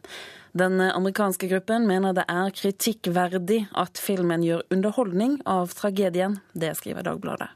Den 0.58 0.82
amerikanske 0.82 1.48
gruppen 1.48 1.86
mener 1.88 2.16
det 2.18 2.26
er 2.28 2.52
kritikkverdig 2.52 3.68
at 3.78 4.00
filmen 4.02 4.44
gjør 4.44 4.66
underholdning 4.74 5.38
av 5.46 5.76
tragedien. 5.78 6.40
Det 6.54 6.74
skriver 6.80 7.06
Dagbladet. 7.06 7.52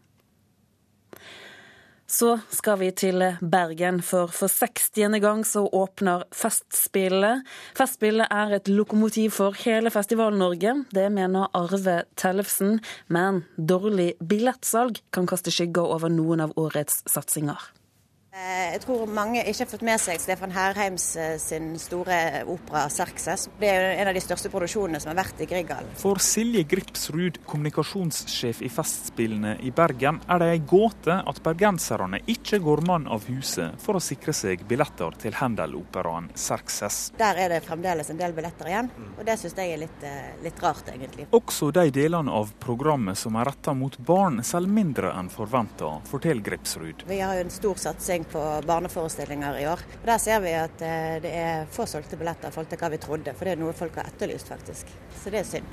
Så 2.12 2.34
skal 2.52 2.76
vi 2.82 2.90
til 2.92 3.24
Bergen, 3.40 4.02
for 4.04 4.28
for 4.36 4.52
60. 4.52 5.16
gang 5.24 5.46
så 5.48 5.64
åpner 5.72 6.26
Festspillet. 6.36 7.48
Festspillet 7.78 8.28
er 8.28 8.58
et 8.58 8.68
lokomotiv 8.68 9.32
for 9.38 9.56
hele 9.64 9.90
Festival-Norge. 9.90 10.76
Det 10.92 11.08
mener 11.08 11.48
Arve 11.56 12.02
Tellefsen. 12.20 12.82
Men 13.08 13.46
dårlig 13.56 14.18
billettsalg 14.20 15.00
kan 15.16 15.30
kaste 15.30 15.56
skygger 15.56 15.88
over 15.88 16.12
noen 16.12 16.44
av 16.44 16.58
årets 16.60 17.00
satsinger. 17.08 17.72
Eh, 18.32 18.70
jeg 18.72 18.80
tror 18.86 19.10
mange 19.12 19.42
ikke 19.44 19.66
har 19.66 19.68
fått 19.68 19.82
med 19.84 20.00
seg 20.00 20.22
Stefan 20.24 20.54
Herheims 20.56 21.04
eh, 21.20 21.34
sin 21.36 21.74
store 21.76 22.46
opera 22.48 22.86
'Serkses'. 22.88 23.50
Det 23.60 23.68
er 23.68 23.88
en 24.00 24.08
av 24.08 24.16
de 24.16 24.22
største 24.24 24.48
produksjonene 24.54 25.02
som 25.04 25.12
har 25.12 25.18
vært 25.20 25.42
i 25.44 25.48
Grieghallen. 25.52 25.90
For 26.00 26.16
Silje 26.24 26.64
Gripsrud, 26.64 27.42
kommunikasjonssjef 27.44 28.62
i 28.64 28.70
Festspillene 28.72 29.58
i 29.60 29.74
Bergen, 29.76 30.22
er 30.32 30.40
det 30.40 30.48
ei 30.54 30.62
gåte 30.64 31.18
at 31.28 31.42
bergenserne 31.44 32.22
ikke 32.24 32.62
går 32.64 32.86
mann 32.88 33.10
av 33.12 33.28
huset 33.28 33.76
for 33.84 34.00
å 34.00 34.04
sikre 34.06 34.32
seg 34.32 34.64
billetter 34.64 35.12
til 35.20 35.36
Händel-operaen 35.36 36.32
'Serkses'. 36.32 37.12
Der 37.20 37.36
er 37.36 37.52
det 37.52 37.66
fremdeles 37.68 38.14
en 38.16 38.24
del 38.24 38.32
billetter 38.32 38.72
igjen, 38.72 38.90
og 39.18 39.26
det 39.28 39.38
syns 39.44 39.60
jeg 39.60 39.74
er 39.74 39.84
litt, 39.84 40.08
eh, 40.08 40.32
litt, 40.42 40.64
rart, 40.64 40.88
egentlig. 40.88 41.28
Også 41.36 41.74
de 41.74 41.92
delene 41.92 42.32
av 42.32 42.56
programmet 42.64 43.18
som 43.18 43.36
er 43.36 43.52
retta 43.52 43.76
mot 43.76 44.00
barn, 44.00 44.40
selger 44.40 44.72
mindre 44.72 45.12
enn 45.20 45.28
forventa, 45.28 46.00
forteller 46.08 46.42
Gripsrud. 46.42 47.04
Vi 47.08 47.20
har 47.20 47.36
jo 47.36 47.42
en 47.42 47.50
stor 47.50 47.76
satsing 47.76 48.21
satsing 48.22 48.24
på 48.32 48.68
barneforestillinger 48.68 49.60
i 49.60 49.68
år. 49.68 49.80
Og 50.02 50.06
Der 50.06 50.18
ser 50.18 50.42
vi 50.42 50.54
at 50.54 50.82
eh, 50.82 51.22
det 51.22 51.32
er 51.32 51.66
få 51.72 51.86
solgte 51.86 52.18
billetter 52.18 52.50
i 52.50 52.52
forhold 52.52 52.70
til 52.70 52.80
hva 52.80 52.90
vi 52.90 52.98
trodde, 52.98 53.34
for 53.34 53.46
det 53.46 53.54
er 53.54 53.62
noe 53.62 53.74
folk 53.74 53.96
har 53.96 54.08
etterlyst, 54.08 54.48
faktisk. 54.48 54.88
Så 55.16 55.30
det 55.30 55.40
er 55.40 55.44
synd. 55.44 55.66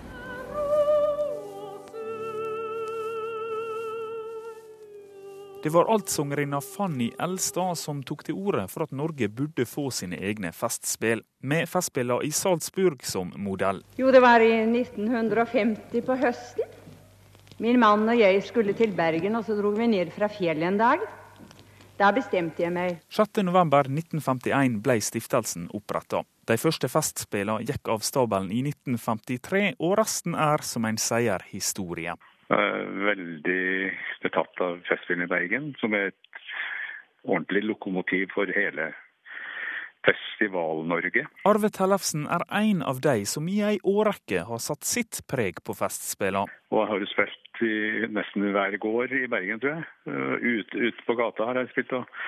Det 5.61 5.73
var 5.75 5.91
altsangerinna 5.91 6.61
Fanny 6.61 7.11
Elstad 7.19 7.75
som 7.77 8.03
tok 8.03 8.23
til 8.25 8.35
orde 8.35 8.69
for 8.69 8.85
at 8.85 8.93
Norge 8.93 9.29
burde 9.29 9.67
få 9.67 9.91
sine 9.91 10.17
egne 10.17 10.53
festspill, 10.53 11.25
med 11.43 11.67
festspillene 11.69 12.25
i 12.25 12.31
Salzburg 12.31 13.03
som 13.03 13.33
modell. 13.37 13.83
Jo, 13.99 14.13
det 14.13 14.23
var 14.23 14.41
i 14.41 14.53
1950 14.63 16.07
på 16.07 16.15
høsten. 16.15 16.77
Min 17.59 17.81
mann 17.81 18.07
og 18.07 18.15
jeg 18.15 18.39
skulle 18.47 18.73
til 18.73 18.95
Bergen, 18.95 19.35
og 19.35 19.45
så 19.45 19.57
dro 19.59 19.75
vi 19.75 19.89
ned 19.91 20.13
fra 20.15 20.31
fjellet 20.31 20.63
en 20.63 20.79
dag. 20.79 21.03
Da 21.99 22.13
bestemte 22.15 22.63
jeg 22.63 22.71
meg. 22.71 23.01
6.11.1951 23.11 24.79
ble 24.85 24.99
stiftelsen 25.03 25.67
oppretta. 25.75 26.23
De 26.47 26.57
første 26.61 26.89
festspillene 26.89 27.67
gikk 27.67 27.91
av 27.91 28.05
stabelen 28.07 28.53
i 28.55 28.63
1953, 28.63 29.75
og 29.83 29.97
resten 29.99 30.37
er, 30.39 30.63
som 30.63 30.87
en 30.87 31.01
sier, 31.03 31.43
historie. 31.51 32.15
Veldig 32.49 33.65
betatt 34.23 34.63
av 34.65 34.79
Festspillene 34.89 35.27
i 35.27 35.33
Bergen, 35.33 35.73
som 35.83 35.93
er 35.99 36.13
et 36.13 36.41
ordentlig 37.27 37.67
lokomotiv 37.67 38.31
for 38.33 38.49
hele 38.55 38.93
Festival-Norge. 40.09 41.27
Arve 41.49 41.71
Tellefsen 41.75 42.27
er 42.27 42.45
en 42.61 42.83
av 42.83 43.01
de 43.05 43.23
som 43.29 43.49
i 43.49 43.61
ei 43.67 43.77
årrekke 43.85 44.45
har 44.49 44.63
satt 44.63 44.89
sitt 44.89 45.23
preg 45.31 45.63
på 45.65 45.77
festspillene. 45.77 46.49
Og 46.73 46.83
jeg 46.83 46.91
har 46.93 47.05
jo 47.05 47.11
spilt 47.13 47.65
i 47.65 48.09
nesten 48.15 48.51
hver 48.55 48.77
gård 48.81 49.15
i 49.17 49.27
Bergen, 49.31 49.61
tror 49.63 49.79
jeg. 49.79 49.89
Ute 50.43 50.87
ut 50.89 51.07
på 51.07 51.19
gata 51.19 51.49
har 51.49 51.63
jeg 51.63 51.73
spilt. 51.75 51.97
Også. 52.01 52.23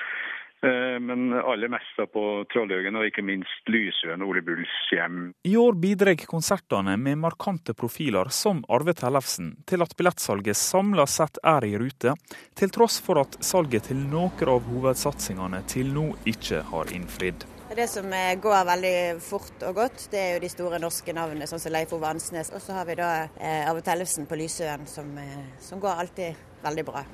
Eh, 0.62 1.00
men 1.00 1.32
aller 1.32 1.68
mest 1.72 2.12
på 2.12 2.22
Trollhaugen 2.52 2.98
og 3.00 3.06
ikke 3.08 3.24
minst 3.24 3.70
Lysøen, 3.72 4.20
Ole 4.22 4.42
Bulls 4.44 4.74
hjem. 4.92 5.30
I 5.48 5.54
år 5.56 5.78
bidrar 5.80 6.20
konsertene 6.28 6.98
med 7.00 7.20
markante 7.22 7.72
profiler 7.72 8.28
som 8.34 8.60
Arve 8.68 8.92
Tellefsen 8.96 9.54
til 9.70 9.80
at 9.80 9.96
billettsalget 9.96 10.60
samla 10.60 11.08
sett 11.08 11.40
er 11.40 11.64
i 11.64 11.72
rute, 11.80 12.12
til 12.58 12.74
tross 12.76 13.00
for 13.00 13.22
at 13.22 13.40
salget 13.44 13.88
til 13.88 14.04
noen 14.12 14.52
av 14.52 14.68
hovedsatsingene 14.68 15.64
til 15.70 15.94
nå 15.96 16.10
ikke 16.28 16.60
har 16.74 16.92
innfridd. 16.92 17.48
Det 17.76 17.87
som 17.87 18.12
eh, 18.12 18.35
går 18.35 18.64
veldig 18.66 19.20
fort 19.22 19.62
og 19.68 19.76
godt, 19.78 20.09
det 20.11 20.18
er 20.18 20.33
jo 20.35 20.42
de 20.42 20.48
store 20.50 20.80
norske 20.83 21.12
navnene, 21.14 21.46
sånn 21.46 21.61
som 21.62 21.70
Leif 21.70 21.92
Ove 21.94 22.09
Ansnes. 22.09 22.48
Og 22.50 22.59
så 22.64 22.74
har 22.74 22.87
vi 22.88 22.96
da 22.98 23.11
eh, 23.38 23.68
Arve 23.70 23.85
Tellefsen 23.87 24.26
på 24.26 24.38
Lysøen, 24.40 24.88
som, 24.90 25.12
eh, 25.22 25.52
som, 25.62 25.78
går 25.78 26.00
alltid 26.02 26.40
veldig 26.64 26.85
bra. 26.88 27.04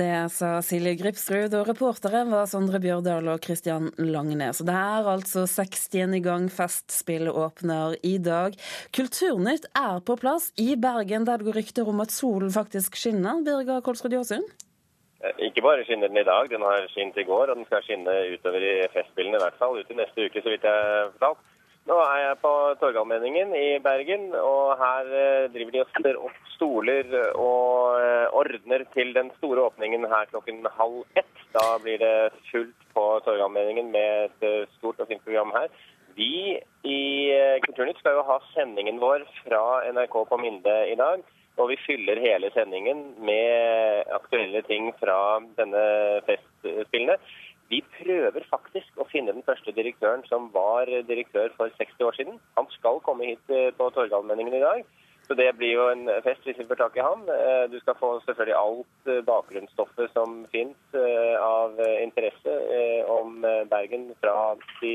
Det 0.00 0.08
sa 0.32 0.54
Silje 0.64 0.94
Gripsrud, 1.00 1.52
og 1.58 1.68
reportere 1.68 2.22
var 2.28 2.48
Sondre 2.48 2.80
Bjørdal 2.80 3.28
og 3.34 3.42
Kristian 3.44 3.90
Langnes. 4.00 4.62
Det 4.64 4.76
er 4.76 5.10
altså 5.12 5.44
60. 5.44 6.16
gang 6.24 6.48
Festspillet 6.52 7.32
åpner 7.32 7.98
i 8.08 8.14
dag. 8.16 8.56
Kulturnytt 8.96 9.68
er 9.76 10.00
på 10.08 10.16
plass 10.20 10.54
i 10.56 10.70
Bergen, 10.80 11.28
der 11.28 11.40
det 11.40 11.50
går 11.50 11.60
rykter 11.60 11.92
om 11.92 12.00
at 12.04 12.16
solen 12.16 12.52
faktisk 12.52 12.96
skinner. 12.96 13.44
Birger 13.44 13.84
Kolsrud 13.84 14.16
Jåsund? 14.16 14.48
Eh, 15.18 15.34
ikke 15.48 15.64
bare 15.66 15.84
skinner 15.86 16.10
den 16.10 16.20
i 16.20 16.26
dag, 16.26 16.46
den 16.50 16.62
har 16.62 16.84
skint 16.92 17.16
i 17.18 17.26
går, 17.26 17.50
og 17.50 17.56
den 17.58 17.66
skal 17.66 17.82
skinne 17.82 18.12
utover 18.34 18.62
i 18.62 18.74
festspillene 18.92 19.38
i 19.38 19.42
hvert 19.42 19.56
fall, 19.58 19.78
ut 19.78 19.90
i 19.90 19.96
neste 19.98 20.26
uke, 20.28 20.42
så 20.42 20.52
vidt 20.52 20.66
jeg 20.66 20.82
har 20.88 21.08
fortalt. 21.16 21.40
Nå 21.88 21.96
er 22.04 22.18
jeg 22.20 22.36
på 22.42 22.52
Torgallmenningen 22.82 23.54
i 23.56 23.68
Bergen, 23.82 24.28
og 24.36 24.76
her 24.78 25.08
eh, 25.08 25.48
driver 25.54 25.74
de 25.74 25.82
og 25.82 25.90
setter 25.94 26.20
opp 26.28 26.50
stoler 26.54 27.14
og 27.32 27.98
eh, 27.98 28.26
ordner 28.36 28.84
til 28.94 29.10
den 29.16 29.32
store 29.38 29.64
åpningen 29.70 30.06
her 30.12 30.28
klokken 30.30 30.68
halv 30.78 31.00
ett. 31.18 31.44
Da 31.56 31.66
blir 31.82 31.98
det 32.02 32.14
fullt 32.52 32.86
på 32.94 33.06
Torgallmenningen 33.26 33.90
med 33.94 34.44
et 34.44 34.74
stort 34.76 35.00
og 35.00 35.08
fint 35.10 35.24
program 35.24 35.50
her. 35.56 35.72
Vi 36.18 36.58
i 36.84 37.00
Kulturnytt 37.64 37.98
skal 38.02 38.18
jo 38.18 38.26
ha 38.26 38.38
sendingen 38.52 38.98
vår 39.00 39.24
fra 39.46 39.62
NRK 39.94 40.16
på 40.28 40.38
Minde 40.42 40.76
i 40.92 40.96
dag. 40.98 41.22
Og 41.58 41.72
vi 41.72 41.78
fyller 41.82 42.20
hele 42.22 42.50
sendingen 42.54 43.02
med 43.18 44.10
aktuelle 44.14 44.62
ting 44.68 44.92
fra 45.00 45.18
denne 45.58 45.84
festspillene. 46.28 47.18
Vi 47.68 47.82
prøver 47.98 48.46
faktisk 48.48 48.96
å 48.96 49.06
finne 49.10 49.34
den 49.34 49.44
første 49.44 49.74
direktøren 49.76 50.22
som 50.30 50.48
var 50.54 50.88
direktør 51.08 51.52
for 51.58 51.72
60 51.76 52.06
år 52.06 52.16
siden. 52.16 52.38
Han 52.56 52.70
skal 52.78 53.02
komme 53.04 53.28
hit 53.28 53.52
eh, 53.52 53.68
på 53.76 53.90
Torgallmenningen 53.92 54.56
i 54.56 54.62
dag. 54.62 54.86
Så 55.28 55.36
det 55.36 55.50
blir 55.58 55.74
jo 55.74 55.88
en 55.92 56.06
fest 56.24 56.46
hvis 56.48 56.56
vi 56.56 56.64
får 56.70 56.78
tak 56.80 56.96
i 56.96 57.04
han. 57.04 57.26
Eh, 57.28 57.66
Du 57.68 57.76
skal 57.82 57.98
få 58.00 58.14
selvfølgelig 58.24 58.56
alt 58.56 59.10
eh, 59.12 59.20
bakgrunnsstoffet 59.26 60.14
som 60.14 60.46
fins 60.54 60.96
av 61.42 61.76
interesse 62.00 62.54
om 63.12 63.44
Bergen 63.68 64.08
fra 64.22 64.54
de 64.80 64.94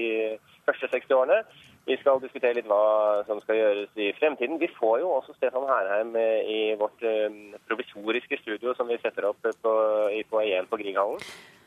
første 0.66 0.90
60 0.96 1.14
årene. 1.20 1.44
Vi 1.84 1.98
skal 2.00 2.22
diskutere 2.24 2.56
litt 2.56 2.68
hva 2.70 3.24
som 3.28 3.42
skal 3.44 3.58
gjøres 3.60 3.98
i 4.00 4.14
fremtiden. 4.16 4.60
Vi 4.62 4.70
får 4.78 5.02
jo 5.02 5.10
også 5.18 5.36
Stefan 5.36 5.66
Herheim 5.68 6.14
eh, 6.16 6.48
i 6.48 6.60
vårt 6.80 7.04
eh, 7.04 7.58
provisoriske 7.68 8.40
studio 8.40 8.72
som 8.78 8.88
vi 8.88 9.00
setter 9.04 9.28
opp 9.28 9.44
på, 9.44 9.74
i 10.16 10.24
foajeen 10.30 10.70
på 10.72 10.80
Grieghallen. 10.80 11.20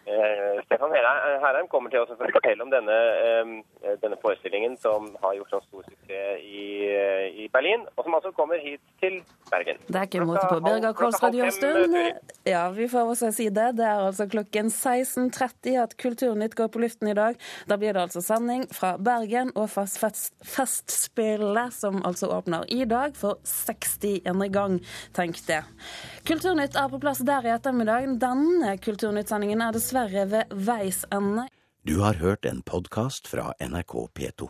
Eh, 0.07 0.63
Stefan 0.65 0.93
Herheim 0.95 1.41
Herheim 1.43 1.69
kommer 1.69 1.91
til 1.91 2.05
å 2.05 2.07
fortelle 2.07 2.63
om 2.63 2.71
denne, 2.71 2.97
eh, 3.27 3.97
denne 3.99 4.19
forestillingen 4.23 4.77
som 4.79 5.09
har 5.23 5.35
gjort 5.35 5.51
sånn 5.51 5.65
stor 5.65 5.83
suksess 5.83 6.45
i, 6.47 6.87
eh, 6.87 7.27
i 7.43 7.49
Berlin, 7.53 7.83
og 7.97 8.05
som 8.05 8.15
altså 8.15 8.31
kommer 8.33 8.63
hit 8.63 8.81
til 9.01 9.19
Bergen. 9.51 9.79
Det 9.89 9.97
er 9.97 10.07
ikke 10.07 10.23
måte 10.29 10.47
på. 10.47 10.61
Birger 10.63 10.95
Kolsrud 10.95 11.35
Jørstuen, 11.35 12.21
ja, 12.47 12.71
vi 12.71 12.87
får 12.87 13.11
også 13.11 13.33
si 13.35 13.49
det. 13.49 13.75
Det 13.77 13.85
er 13.85 14.07
altså 14.07 14.29
klokken 14.31 14.71
16.30 14.71 15.77
at 15.83 15.97
Kulturnytt 15.97 16.55
går 16.55 16.69
på 16.69 16.79
luften 16.79 17.11
i 17.11 17.15
dag. 17.15 17.35
Da 17.67 17.77
blir 17.77 17.93
det 17.93 18.07
altså 18.07 18.23
sending 18.23 18.69
fra 18.71 18.97
Bergen 18.99 19.51
og 19.57 19.71
fast 19.71 19.99
fest, 19.99 20.35
Festspillet, 20.47 21.73
som 21.73 22.03
altså 22.05 22.31
åpner 22.31 22.65
i 22.71 22.85
dag 22.85 23.17
for 23.17 23.39
60. 23.43 24.23
gang, 24.53 24.79
tenk 25.15 25.35
det. 25.49 25.65
Kulturnytt 26.27 26.75
er 26.75 26.89
på 26.91 26.99
plass 26.99 27.21
der 27.23 27.45
i 27.47 27.53
ettermiddag. 27.55 28.09
Denne 28.19 28.73
Kulturnytt-sendingen 28.83 29.61
er 29.63 29.77
dessverre 29.77 30.25
ved 30.27 30.57
veis 30.67 31.05
ende. 31.15 31.45
Du 31.87 32.01
har 32.03 32.19
hørt 32.19 32.49
en 32.51 32.65
podkast 32.67 33.31
fra 33.31 33.53
NRK 33.63 33.95
P2. 34.11 34.49